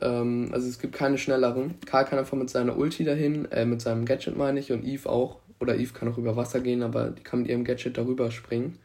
Ähm, 0.01 0.49
also 0.51 0.67
es 0.67 0.79
gibt 0.79 0.93
keine 0.93 1.17
schnelleren. 1.17 1.79
Karl 1.85 2.05
kann 2.05 2.19
einfach 2.19 2.37
mit 2.37 2.49
seiner 2.49 2.77
Ulti 2.77 3.03
dahin, 3.03 3.45
äh, 3.51 3.65
mit 3.65 3.81
seinem 3.81 4.05
Gadget 4.05 4.35
meine 4.35 4.59
ich, 4.59 4.71
und 4.71 4.83
Eve 4.83 5.09
auch. 5.09 5.39
Oder 5.59 5.77
Eve 5.77 5.93
kann 5.93 6.09
auch 6.09 6.17
über 6.17 6.35
Wasser 6.35 6.59
gehen, 6.59 6.83
aber 6.83 7.11
die 7.11 7.23
kann 7.23 7.41
mit 7.41 7.49
ihrem 7.49 7.63
Gadget 7.63 7.97
darüber 7.97 8.31
springen. 8.31 8.77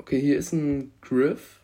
Okay, 0.00 0.20
hier 0.20 0.38
ist 0.38 0.52
ein 0.52 0.92
Griff. 1.00 1.60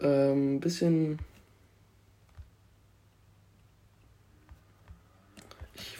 Ähm, 0.00 0.60
bisschen 0.60 1.18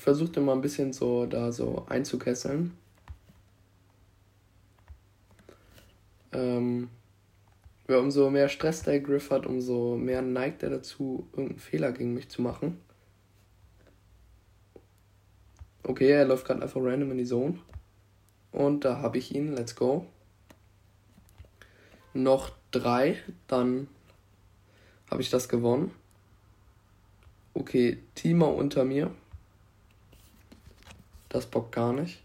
versucht 0.05 0.37
immer 0.37 0.53
ein 0.53 0.61
bisschen 0.61 0.93
so 0.93 1.25
da 1.25 1.51
so 1.51 1.87
einzukesseln. 1.89 2.77
Ähm, 6.35 6.91
ja, 7.89 7.99
umso 7.99 8.31
mehr 8.31 8.49
Stress 8.49 8.83
der 8.83 9.01
Griff 9.01 9.31
hat, 9.31 9.47
umso 9.47 9.97
mehr 9.97 10.23
neigt 10.23 10.63
er 10.63 10.71
dazu, 10.71 11.29
irgendeinen 11.33 11.59
Fehler 11.59 11.93
gegen 11.93 12.15
mich 12.15 12.29
zu 12.29 12.43
machen. 12.43 12.81
Okay, 15.83 16.11
er 16.11 16.25
läuft 16.25 16.47
gerade 16.47 16.63
einfach 16.63 16.81
random 16.83 17.11
in 17.13 17.19
die 17.19 17.27
Zone. 17.27 17.59
Und 18.53 18.85
da 18.85 18.99
habe 18.99 19.19
ich 19.19 19.35
ihn. 19.35 19.55
Let's 19.55 19.77
go. 19.77 20.07
Noch 22.15 22.53
drei, 22.71 23.19
dann 23.49 23.89
habe 25.11 25.21
ich 25.21 25.29
das 25.29 25.49
gewonnen. 25.49 25.91
Okay, 27.53 27.99
Teamer 28.15 28.55
unter 28.55 28.85
mir. 28.85 29.11
Das 31.29 31.47
bockt 31.47 31.73
gar 31.73 31.93
nicht. 31.93 32.23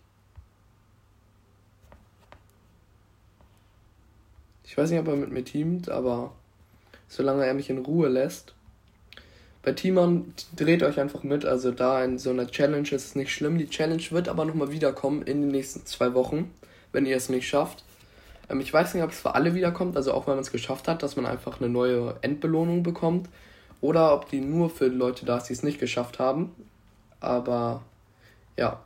Weiß 4.80 4.90
nicht, 4.90 5.00
ob 5.00 5.08
er 5.08 5.16
mit 5.16 5.32
mir 5.32 5.44
teamt, 5.44 5.90
aber 5.90 6.32
solange 7.08 7.46
er 7.46 7.54
mich 7.54 7.70
in 7.70 7.80
Ruhe 7.80 8.08
lässt. 8.08 8.54
Bei 9.62 9.74
Teamern 9.74 10.34
dreht 10.56 10.84
euch 10.84 11.00
einfach 11.00 11.24
mit, 11.24 11.46
also 11.46 11.72
da 11.72 12.04
in 12.04 12.18
so 12.18 12.30
einer 12.30 12.48
Challenge 12.48 12.88
ist 12.90 13.06
es 13.06 13.16
nicht 13.16 13.32
schlimm. 13.32 13.58
Die 13.58 13.70
Challenge 13.70 14.02
wird 14.10 14.30
aber 14.30 14.46
nochmal 14.46 14.72
wiederkommen 14.72 15.22
in 15.24 15.42
den 15.42 15.52
nächsten 15.52 15.86
zwei 15.86 16.14
Wochen, 16.14 16.52
wenn 16.94 17.06
ihr 17.06 17.18
es 17.18 17.30
nicht 17.30 17.48
schafft. 17.48 17.84
Ähm, 18.50 18.62
ich 18.62 18.74
weiß 18.74 18.94
nicht, 18.94 19.04
ob 19.04 19.12
es 19.12 19.20
für 19.20 19.36
alle 19.36 19.54
wiederkommt, 19.56 19.98
also 19.98 20.14
auch 20.14 20.28
wenn 20.28 20.36
man 20.36 20.44
es 20.44 20.52
geschafft 20.52 20.88
hat, 20.88 21.04
dass 21.04 21.18
man 21.18 21.26
einfach 21.26 21.60
eine 21.60 21.70
neue 21.70 22.16
Endbelohnung 22.22 22.84
bekommt. 22.84 23.28
Oder 23.82 24.14
ob 24.14 24.30
die 24.30 24.42
nur 24.42 24.70
für 24.70 24.88
Leute 24.88 25.26
da 25.26 25.38
ist, 25.38 25.46
die 25.46 25.54
es 25.54 25.64
nicht 25.64 25.80
geschafft 25.80 26.20
haben. 26.20 26.54
Aber 27.20 27.82
ja, 28.58 28.80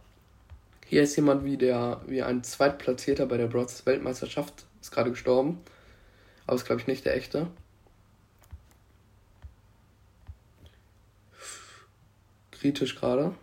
hier 0.88 1.04
ist 1.04 1.16
jemand 1.16 1.46
wie 1.46 1.58
der, 1.58 2.02
wie 2.08 2.22
ein 2.22 2.44
Zweitplatzierter 2.44 3.26
bei 3.26 3.38
der 3.38 3.48
Bros 3.48 3.86
Weltmeisterschaft, 3.86 4.66
ist 4.82 4.92
gerade 4.92 5.12
gestorben. 5.12 5.60
Aber 6.46 6.56
ist, 6.56 6.66
glaube 6.66 6.82
ich, 6.82 6.88
nicht 6.88 7.06
der 7.06 7.16
echte. 7.16 7.48
Kritisch 12.52 12.96
gerade. 12.96 13.36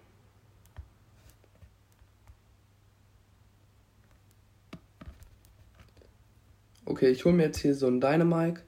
Okay, 6.85 7.09
ich 7.09 7.25
hole 7.25 7.35
mir 7.35 7.45
jetzt 7.45 7.59
hier 7.59 7.75
so 7.75 7.87
ein 7.87 8.01
Dynamike. 8.01 8.63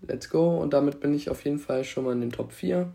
Let's 0.00 0.30
go. 0.30 0.58
Und 0.58 0.72
damit 0.72 1.00
bin 1.00 1.12
ich 1.12 1.28
auf 1.28 1.44
jeden 1.44 1.58
Fall 1.58 1.84
schon 1.84 2.04
mal 2.04 2.12
in 2.12 2.20
den 2.20 2.32
Top 2.32 2.52
4. 2.52 2.92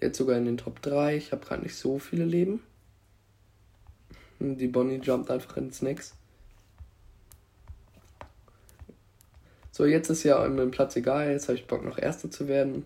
Jetzt 0.00 0.18
sogar 0.18 0.36
in 0.36 0.44
den 0.44 0.58
Top 0.58 0.82
3. 0.82 1.16
Ich 1.16 1.32
habe 1.32 1.44
gerade 1.44 1.62
nicht 1.62 1.76
so 1.76 1.98
viele 1.98 2.24
Leben. 2.24 2.62
Die 4.38 4.68
Bonnie 4.68 5.00
jumpt 5.00 5.30
einfach 5.30 5.56
ins 5.56 5.80
Nix. 5.80 6.14
So, 9.76 9.84
jetzt 9.84 10.08
ist 10.08 10.22
ja 10.22 10.38
mein 10.48 10.70
Platz 10.70 10.94
egal, 10.94 11.32
jetzt 11.32 11.48
habe 11.48 11.58
ich 11.58 11.66
Bock 11.66 11.84
noch 11.84 11.98
Erster 11.98 12.30
zu 12.30 12.46
werden. 12.46 12.84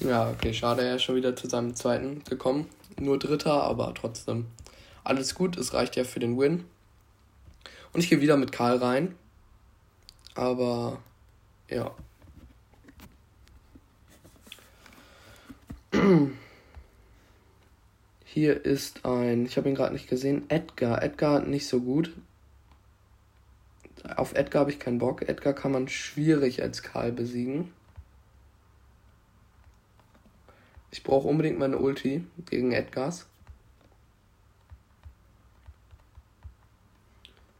Ja, 0.00 0.30
okay, 0.30 0.54
schade, 0.54 0.80
er 0.80 0.96
ist 0.96 1.02
schon 1.02 1.16
wieder 1.16 1.36
zu 1.36 1.46
seinem 1.46 1.74
zweiten 1.76 2.24
gekommen. 2.24 2.70
Nur 2.98 3.18
Dritter, 3.18 3.62
aber 3.64 3.92
trotzdem. 3.92 4.46
Alles 5.04 5.34
gut, 5.34 5.58
es 5.58 5.74
reicht 5.74 5.96
ja 5.96 6.04
für 6.04 6.20
den 6.20 6.38
Win. 6.38 6.64
Und 7.92 8.00
ich 8.00 8.08
gehe 8.08 8.22
wieder 8.22 8.38
mit 8.38 8.50
Karl 8.50 8.78
rein. 8.78 9.14
Aber 10.34 11.00
ja. 11.68 11.94
Hier 18.24 18.64
ist 18.64 19.04
ein, 19.04 19.44
ich 19.44 19.56
habe 19.56 19.68
ihn 19.68 19.74
gerade 19.74 19.92
nicht 19.92 20.08
gesehen, 20.08 20.48
Edgar. 20.48 21.02
Edgar 21.02 21.40
nicht 21.40 21.66
so 21.66 21.80
gut. 21.80 22.14
Auf 24.16 24.34
Edgar 24.34 24.60
habe 24.60 24.70
ich 24.70 24.78
keinen 24.78 24.98
Bock. 24.98 25.28
Edgar 25.28 25.52
kann 25.52 25.72
man 25.72 25.88
schwierig 25.88 26.62
als 26.62 26.82
Karl 26.82 27.12
besiegen. 27.12 27.72
Ich 30.90 31.02
brauche 31.02 31.28
unbedingt 31.28 31.58
meine 31.58 31.78
Ulti 31.78 32.24
gegen 32.48 32.72
Edgars. 32.72 33.26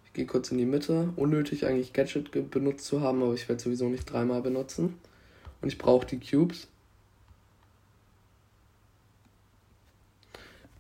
Ich 0.06 0.12
gehe 0.14 0.26
kurz 0.26 0.50
in 0.50 0.59
die 0.59 0.66
Mitte. 0.66 1.12
Unnötig 1.16 1.66
eigentlich 1.66 1.92
Gadget 1.92 2.50
benutzt 2.50 2.87
zu 2.87 3.00
haben, 3.00 3.23
aber 3.23 3.35
ich 3.35 3.49
werde 3.49 3.62
sowieso 3.62 3.88
nicht 3.88 4.11
dreimal 4.11 4.40
benutzen. 4.40 4.99
Und 5.61 5.68
ich 5.68 5.78
brauche 5.78 6.06
die 6.06 6.18
Cubes. 6.18 6.68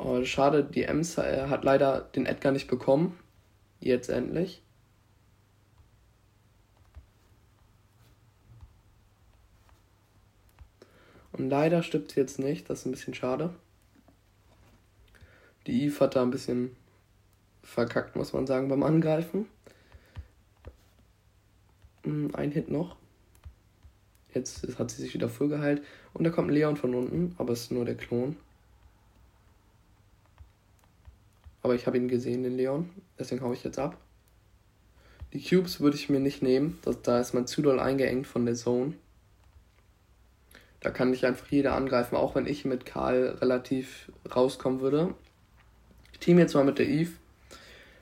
Oh, 0.02 0.24
schade, 0.24 0.64
die 0.64 0.84
Ems 0.84 1.18
äh, 1.18 1.48
hat 1.48 1.62
leider 1.62 2.00
den 2.00 2.24
Edgar 2.24 2.52
nicht 2.52 2.68
bekommen. 2.68 3.18
Jetzt 3.80 4.08
endlich. 4.08 4.62
Und 11.32 11.50
leider 11.50 11.82
stirbt 11.82 12.12
sie 12.12 12.20
jetzt 12.20 12.38
nicht, 12.38 12.70
das 12.70 12.80
ist 12.80 12.86
ein 12.86 12.92
bisschen 12.92 13.12
schade. 13.12 13.54
Die 15.66 15.84
Eve 15.84 16.00
hat 16.00 16.16
da 16.16 16.22
ein 16.22 16.30
bisschen 16.30 16.74
verkackt, 17.62 18.16
muss 18.16 18.32
man 18.32 18.46
sagen, 18.46 18.68
beim 18.68 18.82
Angreifen. 18.82 19.48
Hm, 22.04 22.34
ein 22.34 22.52
Hit 22.52 22.70
noch. 22.70 22.96
Jetzt 24.32 24.78
hat 24.78 24.90
sie 24.90 25.02
sich 25.02 25.12
wieder 25.12 25.28
voll 25.28 25.48
geheilt. 25.48 25.82
Und 26.14 26.24
da 26.24 26.30
kommt 26.30 26.50
Leon 26.50 26.78
von 26.78 26.94
unten, 26.94 27.34
aber 27.36 27.52
es 27.52 27.64
ist 27.64 27.72
nur 27.72 27.84
der 27.84 27.96
Klon. 27.96 28.36
Aber 31.62 31.74
ich 31.74 31.86
habe 31.86 31.96
ihn 31.96 32.08
gesehen, 32.08 32.42
den 32.42 32.56
Leon. 32.56 32.90
Deswegen 33.18 33.42
haue 33.42 33.54
ich 33.54 33.64
jetzt 33.64 33.78
ab. 33.78 33.96
Die 35.32 35.42
Cubes 35.42 35.80
würde 35.80 35.96
ich 35.96 36.08
mir 36.08 36.20
nicht 36.20 36.42
nehmen. 36.42 36.78
Das, 36.82 37.02
da 37.02 37.20
ist 37.20 37.34
man 37.34 37.46
zu 37.46 37.62
doll 37.62 37.78
eingeengt 37.78 38.26
von 38.26 38.46
der 38.46 38.54
Zone. 38.54 38.94
Da 40.80 40.90
kann 40.90 41.10
mich 41.10 41.26
einfach 41.26 41.46
jeder 41.48 41.74
angreifen, 41.74 42.16
auch 42.16 42.34
wenn 42.34 42.46
ich 42.46 42.64
mit 42.64 42.86
Karl 42.86 43.36
relativ 43.40 44.10
rauskommen 44.34 44.80
würde. 44.80 45.14
Ich 46.12 46.20
team 46.20 46.38
jetzt 46.38 46.54
mal 46.54 46.64
mit 46.64 46.78
der 46.78 46.88
Eve. 46.88 47.12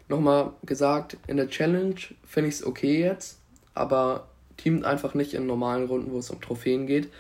Nochmal 0.09 0.53
gesagt, 0.63 1.19
in 1.27 1.37
der 1.37 1.51
Challenge 1.51 1.97
finde 2.25 2.49
ich 2.49 2.57
es 2.57 2.65
okay 2.65 3.01
jetzt, 3.01 3.41
aber 3.75 4.29
teamt 4.57 4.85
einfach 4.85 5.15
nicht 5.15 5.35
in 5.35 5.47
normalen 5.47 5.87
Runden, 5.87 6.13
wo 6.13 6.19
es 6.19 6.31
um 6.31 6.41
Trophäen 6.41 6.87
geht. 6.87 7.11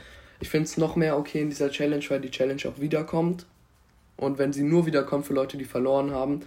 Ich 0.40 0.48
finde 0.48 0.64
es 0.64 0.76
noch 0.76 0.96
mehr 0.96 1.18
okay 1.18 1.42
in 1.42 1.50
dieser 1.50 1.70
Challenge, 1.70 2.04
weil 2.08 2.20
die 2.20 2.30
Challenge 2.30 2.62
auch 2.66 2.80
wiederkommt. 2.80 3.46
Und 4.18 4.36
wenn 4.38 4.52
sie 4.52 4.64
nur 4.64 4.84
wiederkommt 4.84 5.26
für 5.26 5.32
Leute, 5.32 5.56
die 5.56 5.64
verloren 5.64 6.10
haben, 6.10 6.40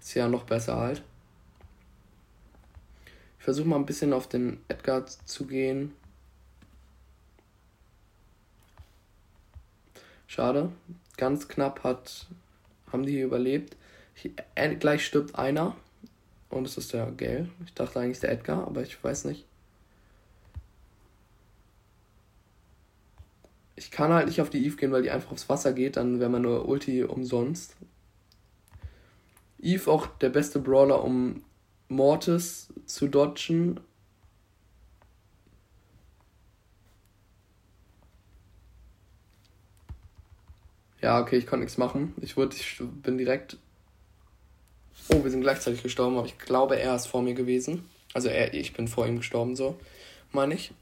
ist 0.00 0.14
ja 0.14 0.26
noch 0.26 0.44
besser 0.44 0.76
halt. 0.76 1.02
Ich 3.38 3.44
versuche 3.44 3.68
mal 3.68 3.76
ein 3.76 3.86
bisschen 3.86 4.12
auf 4.12 4.26
den 4.26 4.58
Edgar 4.68 5.06
zu 5.06 5.46
gehen. 5.46 5.94
Schade. 10.26 10.72
Ganz 11.18 11.46
knapp 11.46 11.84
hat, 11.84 12.26
haben 12.90 13.04
die 13.04 13.12
hier 13.12 13.26
überlebt. 13.26 13.76
Ich, 14.14 14.32
äh, 14.54 14.74
gleich 14.76 15.04
stirbt 15.04 15.34
einer. 15.34 15.76
Und 16.48 16.66
es 16.66 16.78
ist 16.78 16.94
der 16.94 17.10
Gale. 17.12 17.50
Ich 17.66 17.74
dachte 17.74 18.00
eigentlich 18.00 18.20
der 18.20 18.32
Edgar, 18.32 18.66
aber 18.66 18.82
ich 18.82 19.02
weiß 19.02 19.26
nicht. 19.26 19.44
Ich 23.80 23.90
kann 23.90 24.12
halt 24.12 24.26
nicht 24.26 24.42
auf 24.42 24.50
die 24.50 24.62
Eve 24.66 24.76
gehen, 24.76 24.92
weil 24.92 25.00
die 25.00 25.10
einfach 25.10 25.32
aufs 25.32 25.48
Wasser 25.48 25.72
geht, 25.72 25.96
dann 25.96 26.20
wäre 26.20 26.28
meine 26.28 26.64
Ulti 26.64 27.02
umsonst. 27.02 27.76
Eve 29.58 29.90
auch 29.90 30.06
der 30.18 30.28
beste 30.28 30.58
Brawler, 30.58 31.02
um 31.02 31.42
Mortis 31.88 32.68
zu 32.84 33.08
dodgen. 33.08 33.80
Ja, 41.00 41.18
okay, 41.18 41.38
ich 41.38 41.46
konnte 41.46 41.64
nichts 41.64 41.78
machen. 41.78 42.12
Ich, 42.20 42.36
wurde, 42.36 42.56
ich 42.56 42.82
bin 43.02 43.16
direkt. 43.16 43.56
Oh, 45.08 45.24
wir 45.24 45.30
sind 45.30 45.40
gleichzeitig 45.40 45.82
gestorben, 45.82 46.18
aber 46.18 46.26
ich 46.26 46.38
glaube, 46.38 46.78
er 46.78 46.94
ist 46.94 47.06
vor 47.06 47.22
mir 47.22 47.32
gewesen. 47.32 47.88
Also 48.12 48.28
er, 48.28 48.52
ich 48.52 48.74
bin 48.74 48.88
vor 48.88 49.06
ihm 49.06 49.16
gestorben, 49.16 49.56
so 49.56 49.80
meine 50.32 50.52
ich. 50.52 50.74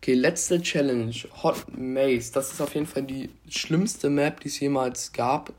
Okay, 0.00 0.14
letzte 0.14 0.62
Challenge. 0.62 1.14
Hot 1.42 1.66
Maze. 1.76 2.32
Das 2.32 2.52
ist 2.52 2.60
auf 2.60 2.74
jeden 2.74 2.86
Fall 2.86 3.02
die 3.02 3.30
schlimmste 3.48 4.10
Map, 4.10 4.40
die 4.40 4.48
es 4.48 4.60
jemals 4.60 5.12
gab. 5.12 5.52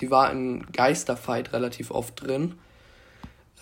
Die 0.00 0.10
war 0.10 0.30
in 0.30 0.66
Geisterfight 0.72 1.52
relativ 1.52 1.90
oft 1.90 2.22
drin. 2.22 2.54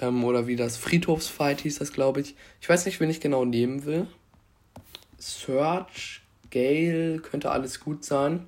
Ähm, 0.01 0.25
oder 0.25 0.47
wie 0.47 0.57
das 0.57 0.77
Friedhofsfight 0.77 1.61
hieß 1.61 1.79
das, 1.79 1.93
glaube 1.93 2.21
ich. 2.21 2.35
Ich 2.61 2.69
weiß 2.69 2.85
nicht, 2.87 2.99
wen 2.99 3.11
ich 3.11 3.21
genau 3.21 3.45
nehmen 3.45 3.85
will. 3.85 4.09
Search, 5.19 6.23
Gale, 6.51 7.21
könnte 7.21 7.53
alles 7.53 7.81
gut 7.81 8.05
sein. 8.05 8.47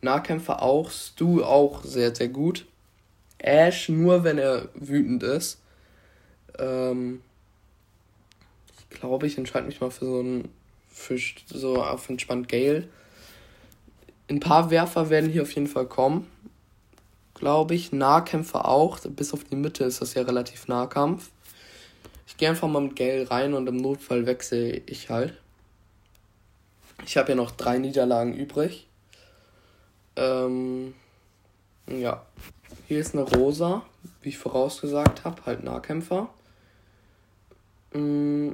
Nahkämpfer 0.00 0.62
auch. 0.62 0.90
Stu 0.90 1.44
auch 1.44 1.84
sehr, 1.84 2.14
sehr 2.14 2.28
gut. 2.28 2.66
Ash 3.38 3.90
nur, 3.90 4.24
wenn 4.24 4.38
er 4.38 4.68
wütend 4.74 5.22
ist. 5.22 5.60
Ähm, 6.58 7.20
ich 8.78 8.98
glaube, 8.98 9.26
ich 9.26 9.36
entscheide 9.36 9.66
mich 9.66 9.80
mal 9.80 9.90
für 9.90 10.06
so 10.06 10.20
einen 10.20 10.48
für 10.90 11.18
so 11.46 11.82
auf 11.82 12.08
entspannt 12.08 12.48
Gale. 12.48 12.88
Ein 14.28 14.40
paar 14.40 14.70
Werfer 14.70 15.10
werden 15.10 15.30
hier 15.30 15.42
auf 15.42 15.52
jeden 15.52 15.66
Fall 15.66 15.86
kommen. 15.86 16.26
Glaube 17.34 17.74
ich. 17.74 17.92
Nahkämpfer 17.92 18.68
auch. 18.68 19.00
Bis 19.00 19.32
auf 19.32 19.44
die 19.44 19.56
Mitte 19.56 19.84
ist 19.84 20.00
das 20.00 20.14
ja 20.14 20.22
relativ 20.22 20.68
Nahkampf. 20.68 21.30
Ich 22.26 22.36
gehe 22.36 22.48
einfach 22.48 22.68
mal 22.68 22.80
mit 22.80 22.96
Gale 22.96 23.30
rein 23.30 23.54
und 23.54 23.66
im 23.66 23.76
Notfall 23.76 24.26
wechsle 24.26 24.82
ich 24.86 25.10
halt. 25.10 25.34
Ich 27.06 27.16
habe 27.16 27.30
ja 27.30 27.34
noch 27.34 27.50
drei 27.50 27.78
Niederlagen 27.78 28.34
übrig. 28.34 28.86
Ähm, 30.16 30.94
ja. 31.86 32.24
Hier 32.86 33.00
ist 33.00 33.14
eine 33.14 33.22
Rosa, 33.22 33.82
wie 34.22 34.30
ich 34.30 34.38
vorausgesagt 34.38 35.24
habe, 35.24 35.44
halt 35.46 35.64
Nahkämpfer. 35.64 36.28
Mm, 37.92 38.52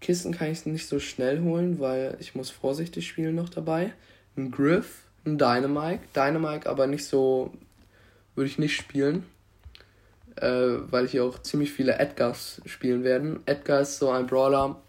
Kisten 0.00 0.32
kann 0.32 0.50
ich 0.50 0.64
nicht 0.66 0.88
so 0.88 0.98
schnell 0.98 1.42
holen, 1.42 1.78
weil 1.78 2.16
ich 2.20 2.34
muss 2.34 2.50
vorsichtig 2.50 3.06
spielen 3.06 3.34
noch 3.34 3.48
dabei. 3.48 3.92
Ein 4.36 4.50
Griff, 4.50 5.02
ein 5.24 5.38
Dynamite. 5.38 6.00
Dynamite 6.14 6.68
aber 6.68 6.86
nicht 6.86 7.04
so, 7.04 7.52
würde 8.34 8.48
ich 8.48 8.58
nicht 8.58 8.76
spielen. 8.76 9.24
Äh, 10.36 10.90
weil 10.90 11.06
hier 11.06 11.24
auch 11.24 11.42
ziemlich 11.42 11.72
viele 11.72 11.98
Edgars 11.98 12.62
spielen 12.64 13.04
werden. 13.04 13.40
Edgar 13.46 13.80
ist 13.80 13.98
so 13.98 14.10
ein 14.10 14.26
Brawler. 14.26 14.80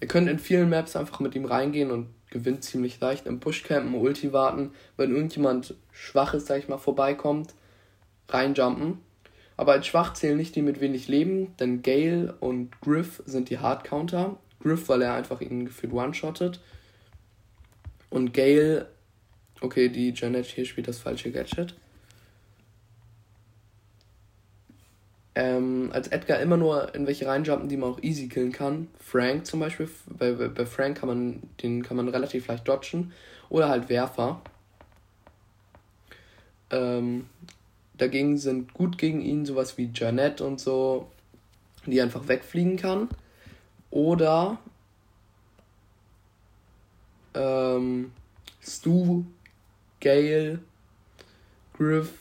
Ihr 0.00 0.08
könnt 0.08 0.28
in 0.28 0.38
vielen 0.38 0.70
Maps 0.70 0.96
einfach 0.96 1.20
mit 1.20 1.34
ihm 1.34 1.44
reingehen 1.44 1.90
und 1.90 2.08
gewinnt 2.30 2.64
ziemlich 2.64 2.98
leicht. 3.00 3.26
Im 3.26 3.38
Bushcampen, 3.38 3.94
Ulti 3.94 4.32
warten, 4.32 4.72
wenn 4.96 5.14
irgendjemand 5.14 5.74
Schwaches, 5.92 6.46
sag 6.46 6.58
ich 6.58 6.68
mal, 6.68 6.78
vorbeikommt, 6.78 7.54
reinjumpen. 8.28 8.98
Aber 9.56 9.72
als 9.72 9.86
schwach 9.86 10.14
zählen 10.14 10.36
nicht 10.36 10.54
die 10.54 10.62
mit 10.62 10.80
wenig 10.80 11.08
Leben, 11.08 11.56
denn 11.58 11.82
Gale 11.82 12.34
und 12.40 12.80
Griff 12.80 13.22
sind 13.26 13.50
die 13.50 13.58
Hardcounter. 13.58 14.36
Griff, 14.60 14.88
weil 14.88 15.02
er 15.02 15.14
einfach 15.14 15.40
ihn 15.40 15.66
gefühlt 15.66 15.92
one-shottet. 15.92 16.60
Und 18.10 18.32
Gale, 18.34 18.88
okay, 19.60 19.88
die 19.88 20.12
Janet 20.14 20.46
hier 20.46 20.64
spielt 20.64 20.88
das 20.88 20.98
falsche 20.98 21.30
Gadget. 21.30 21.74
Ähm, 25.34 25.90
als 25.92 26.08
Edgar 26.08 26.40
immer 26.40 26.56
nur 26.56 26.94
in 26.96 27.06
welche 27.06 27.26
reinjumpen, 27.26 27.68
die 27.68 27.76
man 27.76 27.92
auch 27.92 28.02
easy 28.02 28.28
killen 28.28 28.50
kann. 28.50 28.88
Frank 28.98 29.46
zum 29.46 29.60
Beispiel, 29.60 29.88
bei, 30.06 30.32
bei 30.32 30.66
Frank 30.66 30.98
kann 30.98 31.08
man, 31.08 31.42
den 31.62 31.84
kann 31.84 31.96
man 31.96 32.08
relativ 32.08 32.48
leicht 32.48 32.66
dodgen. 32.66 33.12
Oder 33.48 33.68
halt 33.68 33.88
Werfer. 33.88 34.42
Ähm, 36.70 37.26
dagegen 37.96 38.36
sind 38.36 38.74
gut 38.74 38.98
gegen 38.98 39.20
ihn 39.20 39.46
sowas 39.46 39.78
wie 39.78 39.90
Janet 39.94 40.40
und 40.40 40.58
so, 40.58 41.08
die 41.86 42.00
einfach 42.02 42.26
wegfliegen 42.26 42.76
kann. 42.76 43.08
Oder 43.90 44.58
ähm, 47.34 48.12
Stu, 48.60 49.24
Gale, 50.00 50.60
Griff. 51.76 52.12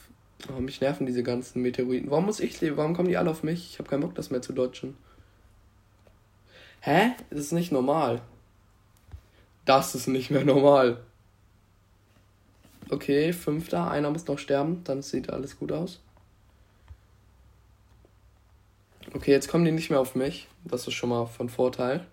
Oh, 0.56 0.62
mich 0.62 0.82
nerven 0.82 1.06
diese 1.06 1.23
ganzen 1.23 1.62
Meteoriten. 1.62 2.10
Warum 2.12 2.25
muss 2.25 2.39
ich 2.39 2.60
leben? 2.62 2.77
Warum 2.77 2.95
kommen 2.95 3.10
die 3.10 3.17
alle 3.17 3.32
auf 3.32 3.43
mich? 3.43 3.71
Ich 3.71 3.80
habe 3.80 3.89
keinen 3.89 4.01
Bock, 4.01 4.15
das 4.15 4.30
mehr 4.30 4.41
zu 4.41 4.53
dodgen. 4.53 4.95
Hä? 6.82 7.12
Das 7.30 7.39
ist 7.39 7.51
nicht 7.51 7.71
normal. 7.71 8.21
Das 9.65 9.95
ist 9.95 10.08
nicht 10.08 10.32
mehr 10.32 10.45
normal. 10.45 11.03
Okay, 12.89 13.34
fünfter. 13.34 13.91
Einer 13.91 14.12
muss 14.12 14.27
noch 14.27 14.39
sterben. 14.39 14.84
Dann 14.86 15.01
sieht 15.01 15.30
alles 15.30 15.60
gut 15.60 15.71
aus. 15.71 15.99
Okay, 19.17 19.32
jetzt 19.32 19.47
kommen 19.47 19.65
die 19.65 19.71
nicht 19.71 19.89
mehr 19.89 19.99
auf 19.99 20.13
mich. 20.13 20.47
Das 20.63 20.88
ist 20.88 20.93
schon 20.93 21.10
mal 21.10 21.25
von 21.25 21.49
Vorteil. 21.49 22.06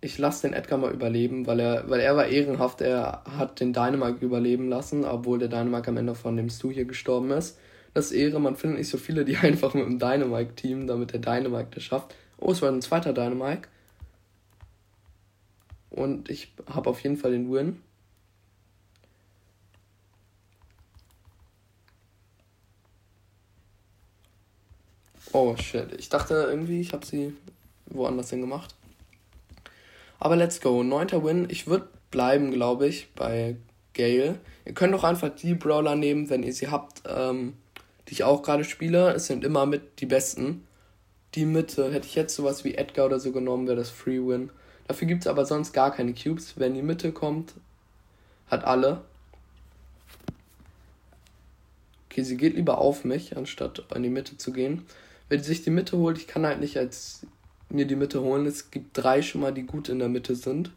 Ich 0.00 0.18
lasse 0.18 0.46
den 0.46 0.54
Edgar 0.54 0.78
mal 0.78 0.92
überleben, 0.92 1.48
weil 1.48 1.58
er, 1.58 1.90
weil 1.90 1.98
er 1.98 2.16
war 2.16 2.28
ehrenhaft. 2.28 2.80
Er 2.80 3.24
hat 3.28 3.58
den 3.58 3.72
Dynamite 3.72 4.24
überleben 4.24 4.68
lassen, 4.68 5.04
obwohl 5.04 5.40
der 5.40 5.48
Dynamite 5.48 5.88
am 5.88 5.96
Ende 5.96 6.14
von 6.14 6.36
dem 6.36 6.48
Stu 6.48 6.70
hier 6.70 6.84
gestorben 6.84 7.32
ist. 7.32 7.58
Das 7.92 8.06
ist 8.06 8.12
Ehre, 8.12 8.40
man 8.40 8.54
findet 8.54 8.78
nicht 8.78 8.88
so 8.88 8.98
viele, 8.98 9.24
die 9.24 9.36
einfach 9.42 9.74
mit 9.74 9.84
dem 9.84 9.98
Dynamite-Team, 9.98 10.86
damit 10.86 11.12
der 11.12 11.18
Dynamite 11.18 11.70
das 11.74 11.82
schafft. 11.82 12.14
Oh, 12.38 12.52
es 12.52 12.62
war 12.62 12.70
ein 12.70 12.82
zweiter 12.82 13.12
Dynamite. 13.12 13.62
Und 15.90 16.30
ich 16.30 16.54
habe 16.70 16.88
auf 16.88 17.00
jeden 17.00 17.16
Fall 17.16 17.32
den 17.32 17.50
Win. 17.50 17.82
Oh 25.38 25.54
shit, 25.54 25.92
ich 25.98 26.08
dachte 26.08 26.32
irgendwie, 26.32 26.80
ich 26.80 26.94
habe 26.94 27.04
sie 27.04 27.36
woanders 27.90 28.30
hin 28.30 28.40
gemacht. 28.40 28.74
Aber 30.18 30.34
let's 30.34 30.62
go. 30.62 30.82
Neunter 30.82 31.22
Win. 31.22 31.46
Ich 31.50 31.66
würde 31.66 31.88
bleiben, 32.10 32.52
glaube 32.52 32.86
ich, 32.86 33.12
bei 33.14 33.56
Gale. 33.92 34.38
Ihr 34.64 34.72
könnt 34.72 34.94
auch 34.94 35.04
einfach 35.04 35.28
die 35.28 35.52
Brawler 35.52 35.94
nehmen, 35.94 36.30
wenn 36.30 36.42
ihr 36.42 36.54
sie 36.54 36.68
habt, 36.68 37.02
ähm, 37.06 37.52
die 38.08 38.12
ich 38.14 38.24
auch 38.24 38.40
gerade 38.40 38.64
spiele. 38.64 39.12
Es 39.12 39.26
sind 39.26 39.44
immer 39.44 39.66
mit 39.66 40.00
die 40.00 40.06
besten. 40.06 40.66
Die 41.34 41.44
Mitte, 41.44 41.92
hätte 41.92 42.06
ich 42.06 42.14
jetzt 42.14 42.34
sowas 42.34 42.64
wie 42.64 42.74
Edgar 42.74 43.04
oder 43.04 43.20
so 43.20 43.30
genommen, 43.30 43.66
wäre 43.66 43.76
das 43.76 43.90
Free 43.90 44.26
Win. 44.26 44.48
Dafür 44.88 45.06
gibt 45.06 45.24
es 45.24 45.26
aber 45.26 45.44
sonst 45.44 45.74
gar 45.74 45.90
keine 45.90 46.14
Cubes. 46.14 46.54
Wenn 46.56 46.72
die 46.72 46.80
Mitte 46.80 47.12
kommt, 47.12 47.52
hat 48.46 48.64
alle. 48.64 49.02
Okay, 52.08 52.22
sie 52.22 52.38
geht 52.38 52.56
lieber 52.56 52.78
auf 52.78 53.04
mich, 53.04 53.36
anstatt 53.36 53.84
in 53.94 54.02
die 54.02 54.08
Mitte 54.08 54.38
zu 54.38 54.50
gehen 54.50 54.86
wenn 55.28 55.42
sich 55.42 55.62
die 55.62 55.70
Mitte 55.70 55.96
holt, 55.98 56.18
ich 56.18 56.26
kann 56.26 56.46
halt 56.46 56.60
nicht 56.60 56.76
als 56.78 57.26
mir 57.68 57.86
die 57.86 57.96
Mitte 57.96 58.20
holen. 58.20 58.46
Es 58.46 58.70
gibt 58.70 58.96
drei 58.96 59.22
schon 59.22 59.40
mal, 59.40 59.52
die 59.52 59.64
gut 59.64 59.88
in 59.88 59.98
der 59.98 60.08
Mitte 60.08 60.36
sind. 60.36 60.70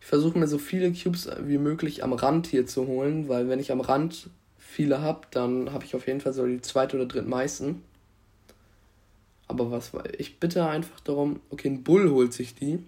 Ich 0.00 0.06
versuche 0.06 0.38
mir 0.38 0.48
so 0.48 0.58
viele 0.58 0.92
Cubes 0.92 1.30
wie 1.42 1.58
möglich 1.58 2.02
am 2.02 2.12
Rand 2.12 2.48
hier 2.48 2.66
zu 2.66 2.86
holen, 2.86 3.28
weil 3.28 3.48
wenn 3.48 3.60
ich 3.60 3.70
am 3.70 3.80
Rand 3.80 4.30
viele 4.58 5.00
habe, 5.00 5.28
dann 5.30 5.72
habe 5.72 5.84
ich 5.84 5.94
auf 5.94 6.08
jeden 6.08 6.20
Fall 6.20 6.32
so 6.32 6.44
die 6.46 6.60
zweite 6.60 6.96
oder 6.96 7.06
dritte 7.06 7.28
meisten. 7.28 7.82
Aber 9.46 9.70
was 9.70 9.92
ich 10.18 10.40
bitte 10.40 10.66
einfach 10.66 10.98
darum, 11.00 11.40
okay, 11.50 11.68
ein 11.68 11.84
Bull 11.84 12.10
holt 12.10 12.32
sich 12.32 12.54
die. 12.54 12.82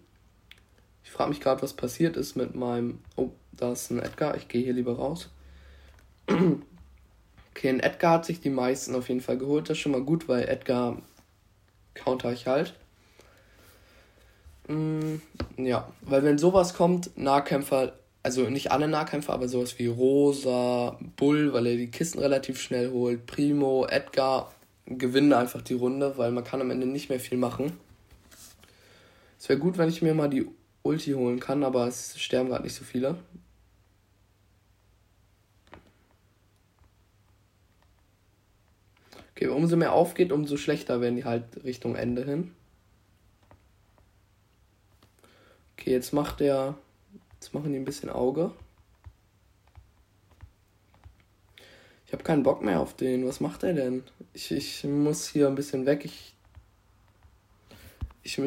Ich 1.04 1.10
frage 1.10 1.30
mich 1.30 1.40
gerade, 1.40 1.62
was 1.62 1.74
passiert 1.74 2.16
ist 2.16 2.36
mit 2.36 2.54
meinem. 2.54 2.98
Oh, 3.16 3.30
da 3.52 3.72
ist 3.72 3.90
ein 3.90 4.00
Edgar. 4.00 4.36
Ich 4.36 4.48
gehe 4.48 4.64
hier 4.64 4.72
lieber 4.72 4.96
raus. 4.96 5.30
Okay, 7.56 7.70
und 7.70 7.80
Edgar 7.80 8.14
hat 8.14 8.24
sich 8.26 8.40
die 8.40 8.50
meisten 8.50 8.96
auf 8.96 9.08
jeden 9.08 9.20
Fall 9.20 9.38
geholt. 9.38 9.70
Das 9.70 9.76
ist 9.76 9.82
schon 9.82 9.92
mal 9.92 10.02
gut, 10.02 10.28
weil 10.28 10.48
Edgar 10.48 11.00
counter 11.94 12.32
ich 12.32 12.48
halt. 12.48 12.74
Mm, 14.66 15.16
ja, 15.56 15.88
weil 16.00 16.24
wenn 16.24 16.36
sowas 16.36 16.74
kommt, 16.74 17.16
Nahkämpfer, 17.16 17.92
also 18.24 18.50
nicht 18.50 18.72
alle 18.72 18.88
Nahkämpfer, 18.88 19.32
aber 19.32 19.46
sowas 19.46 19.78
wie 19.78 19.86
Rosa, 19.86 20.98
Bull, 21.16 21.52
weil 21.52 21.66
er 21.66 21.76
die 21.76 21.90
Kisten 21.92 22.18
relativ 22.18 22.60
schnell 22.60 22.90
holt, 22.90 23.24
Primo, 23.26 23.86
Edgar, 23.86 24.52
gewinnen 24.86 25.32
einfach 25.32 25.62
die 25.62 25.74
Runde, 25.74 26.18
weil 26.18 26.32
man 26.32 26.42
kann 26.44 26.60
am 26.60 26.72
Ende 26.72 26.86
nicht 26.86 27.08
mehr 27.08 27.20
viel 27.20 27.38
machen. 27.38 27.78
Es 29.38 29.48
wäre 29.48 29.60
gut, 29.60 29.78
wenn 29.78 29.88
ich 29.88 30.02
mir 30.02 30.14
mal 30.14 30.28
die 30.28 30.48
Ulti 30.82 31.12
holen 31.12 31.38
kann, 31.38 31.62
aber 31.62 31.86
es 31.86 32.18
sterben 32.18 32.48
gerade 32.48 32.64
nicht 32.64 32.74
so 32.74 32.84
viele. 32.84 33.16
Okay, 39.36 39.48
umso 39.64 39.78
mehr 39.78 39.94
aufgeht, 39.94 40.30
umso 40.30 40.58
schlechter 40.58 41.00
werden 41.00 41.16
die 41.16 41.24
halt 41.24 41.64
Richtung 41.64 41.96
Ende 41.96 42.22
hin. 42.22 42.52
Okay, 45.72 45.90
jetzt 45.90 46.12
macht 46.12 46.40
der. 46.40 46.74
Jetzt 47.34 47.54
machen 47.54 47.72
die 47.72 47.78
ein 47.78 47.86
bisschen 47.86 48.10
Auge. 48.10 48.52
Ich 52.06 52.12
habe 52.12 52.22
keinen 52.22 52.42
Bock 52.42 52.62
mehr 52.62 52.78
auf 52.78 52.94
den. 52.94 53.26
Was 53.26 53.40
macht 53.40 53.62
er 53.62 53.72
denn? 53.72 54.02
Ich, 54.34 54.50
ich 54.50 54.84
muss 54.84 55.26
hier 55.26 55.48
ein 55.48 55.54
bisschen 55.54 55.86
weg. 55.86 56.04
Ich. 56.04 56.34
Ich 58.22 58.38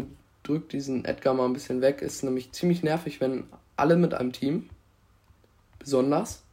drück 0.44 0.70
diesen 0.70 1.04
Edgar 1.04 1.34
mal 1.34 1.46
ein 1.46 1.54
bisschen 1.54 1.82
weg. 1.82 2.04
Ist 2.04 2.24
nämlich 2.24 2.52
ziemlich 2.52 2.84
nervig, 2.84 3.22
wenn 3.22 3.46
alle 3.76 3.96
mit 3.98 4.14
einem 4.14 4.34
Team. 4.34 4.70
Besonders. 5.80 6.44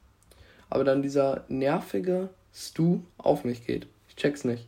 Aber 0.70 0.84
dann 0.84 1.02
dieser 1.02 1.44
nervige 1.48 2.30
Stu 2.54 3.00
auf 3.18 3.44
mich 3.44 3.66
geht. 3.66 3.88
Ich 4.16 4.22
check's 4.22 4.44
nicht. 4.44 4.66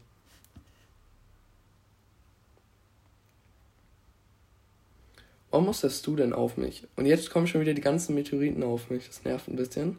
Warum 5.50 5.66
muss 5.66 5.80
das 5.80 6.02
du 6.02 6.16
denn 6.16 6.32
auf 6.32 6.56
mich? 6.56 6.86
Und 6.96 7.06
jetzt 7.06 7.30
kommen 7.30 7.46
schon 7.46 7.60
wieder 7.60 7.72
die 7.72 7.80
ganzen 7.80 8.14
Meteoriten 8.14 8.62
auf 8.62 8.90
mich. 8.90 9.06
Das 9.06 9.24
nervt 9.24 9.48
ein 9.48 9.56
bisschen. 9.56 9.96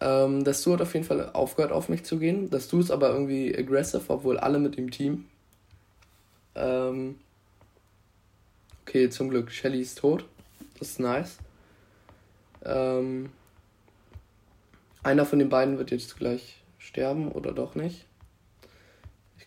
Ähm, 0.00 0.44
das 0.44 0.62
Du 0.62 0.72
hat 0.72 0.80
auf 0.80 0.94
jeden 0.94 1.04
Fall 1.04 1.30
aufgehört, 1.32 1.72
auf 1.72 1.88
mich 1.88 2.04
zu 2.04 2.18
gehen. 2.18 2.48
Das 2.48 2.68
Du 2.68 2.80
ist 2.80 2.90
aber 2.90 3.10
irgendwie 3.10 3.54
aggressive, 3.54 4.04
obwohl 4.08 4.38
alle 4.38 4.58
mit 4.58 4.76
dem 4.78 4.90
Team. 4.90 5.26
Ähm, 6.54 7.16
okay, 8.82 9.10
zum 9.10 9.28
Glück. 9.28 9.50
Shelly 9.50 9.80
ist 9.80 9.98
tot. 9.98 10.24
Das 10.78 10.90
ist 10.90 11.00
nice. 11.00 11.38
Ähm, 12.64 13.30
einer 15.02 15.26
von 15.26 15.40
den 15.40 15.48
beiden 15.48 15.76
wird 15.76 15.90
jetzt 15.90 16.16
gleich 16.16 16.62
sterben 16.78 17.30
oder 17.30 17.52
doch 17.52 17.74
nicht 17.74 18.06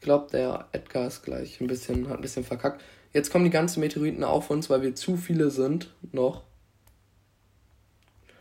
glaube, 0.05 0.31
der 0.31 0.69
Edgar 0.71 1.07
ist 1.07 1.23
gleich 1.23 1.59
ein 1.59 1.67
bisschen, 1.67 2.07
hat 2.07 2.19
ein 2.19 2.21
bisschen 2.21 2.45
verkackt. 2.45 2.81
Jetzt 3.11 3.29
kommen 3.31 3.43
die 3.43 3.51
ganzen 3.51 3.81
Meteoriten 3.81 4.23
auf 4.23 4.49
uns, 4.49 4.69
weil 4.69 4.81
wir 4.81 4.95
zu 4.95 5.17
viele 5.17 5.51
sind 5.51 5.93
noch. 6.13 6.43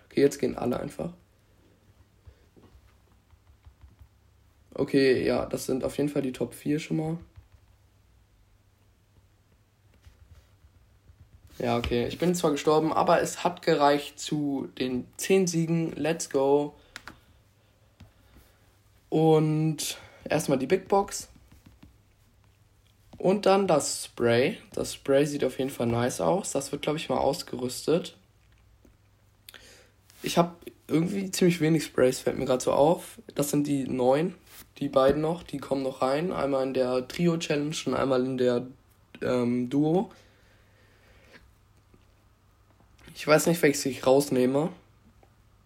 Okay, 0.07 0.20
jetzt 0.20 0.38
gehen 0.38 0.57
alle 0.57 0.79
einfach. 0.79 1.12
Okay, 4.74 5.24
ja, 5.24 5.46
das 5.46 5.66
sind 5.66 5.85
auf 5.85 5.96
jeden 5.96 6.09
Fall 6.09 6.22
die 6.22 6.33
Top 6.33 6.55
4 6.55 6.79
schon 6.79 6.96
mal. 6.98 7.18
Ja, 11.59 11.79
okay. 11.79 12.07
Ich 12.09 12.18
bin 12.18 12.35
zwar 12.35 12.50
gestorben, 12.50 12.92
aber 12.92 13.22
es 13.22 13.44
hat 13.44 13.62
gereicht 13.62 14.18
zu 14.18 14.68
den 14.79 15.07
10 15.16 15.46
Siegen. 15.46 15.92
Let's 15.92 16.29
go. 16.29 16.74
Und 19.09 19.98
erstmal 20.29 20.59
die 20.59 20.66
Big 20.66 20.88
Box. 20.88 21.29
Und 23.24 23.46
dann 23.46 23.66
das 23.66 24.04
Spray. 24.04 24.58
Das 24.74 24.92
Spray 24.92 25.24
sieht 25.24 25.44
auf 25.44 25.58
jeden 25.58 25.70
Fall 25.70 25.87
nice 25.87 26.20
aus. 26.20 26.52
Das 26.52 26.72
wird, 26.72 26.82
glaube 26.82 26.98
ich, 26.98 27.08
mal 27.08 27.16
ausgerüstet. 27.16 28.18
Ich 30.22 30.37
habe 30.37 30.54
irgendwie 30.88 31.30
ziemlich 31.30 31.58
wenig 31.62 31.84
Sprays, 31.84 32.20
fällt 32.20 32.37
mir 32.37 32.44
gerade 32.44 32.62
so 32.62 32.72
auf. 32.72 33.18
Das 33.34 33.48
sind 33.48 33.66
die 33.66 33.88
neun, 33.88 34.34
die 34.76 34.90
beiden 34.90 35.22
noch, 35.22 35.42
die 35.42 35.56
kommen 35.56 35.82
noch 35.82 36.02
rein. 36.02 36.32
Einmal 36.32 36.64
in 36.66 36.74
der 36.74 37.08
Trio-Challenge 37.08 37.74
und 37.87 37.94
einmal 37.94 38.26
in 38.26 38.37
der 38.37 38.66
ähm, 39.22 39.70
Duo. 39.70 40.10
Ich 43.14 43.26
weiß 43.26 43.46
nicht, 43.46 43.62
welches 43.62 43.87
ich 43.87 44.06
rausnehme. 44.06 44.68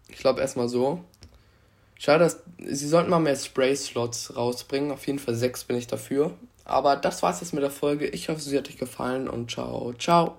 Ich 0.07 0.19
glaube 0.19 0.39
erstmal 0.39 0.69
so. 0.69 1.03
Schade, 1.97 2.23
dass 2.23 2.41
sie 2.57 2.87
sollten 2.87 3.09
mal 3.09 3.19
mehr 3.19 3.35
Spray-Slots 3.35 4.37
rausbringen. 4.37 4.91
Auf 4.91 5.05
jeden 5.07 5.19
Fall 5.19 5.35
sechs 5.35 5.65
bin 5.65 5.75
ich 5.75 5.87
dafür. 5.87 6.33
Aber 6.69 6.95
das 6.95 7.23
war's 7.23 7.41
jetzt 7.41 7.53
mit 7.53 7.63
der 7.63 7.71
Folge. 7.71 8.07
Ich 8.07 8.29
hoffe, 8.29 8.39
sie 8.39 8.57
hat 8.57 8.69
euch 8.69 8.77
gefallen 8.77 9.27
und 9.27 9.51
ciao, 9.51 9.93
ciao. 9.93 10.37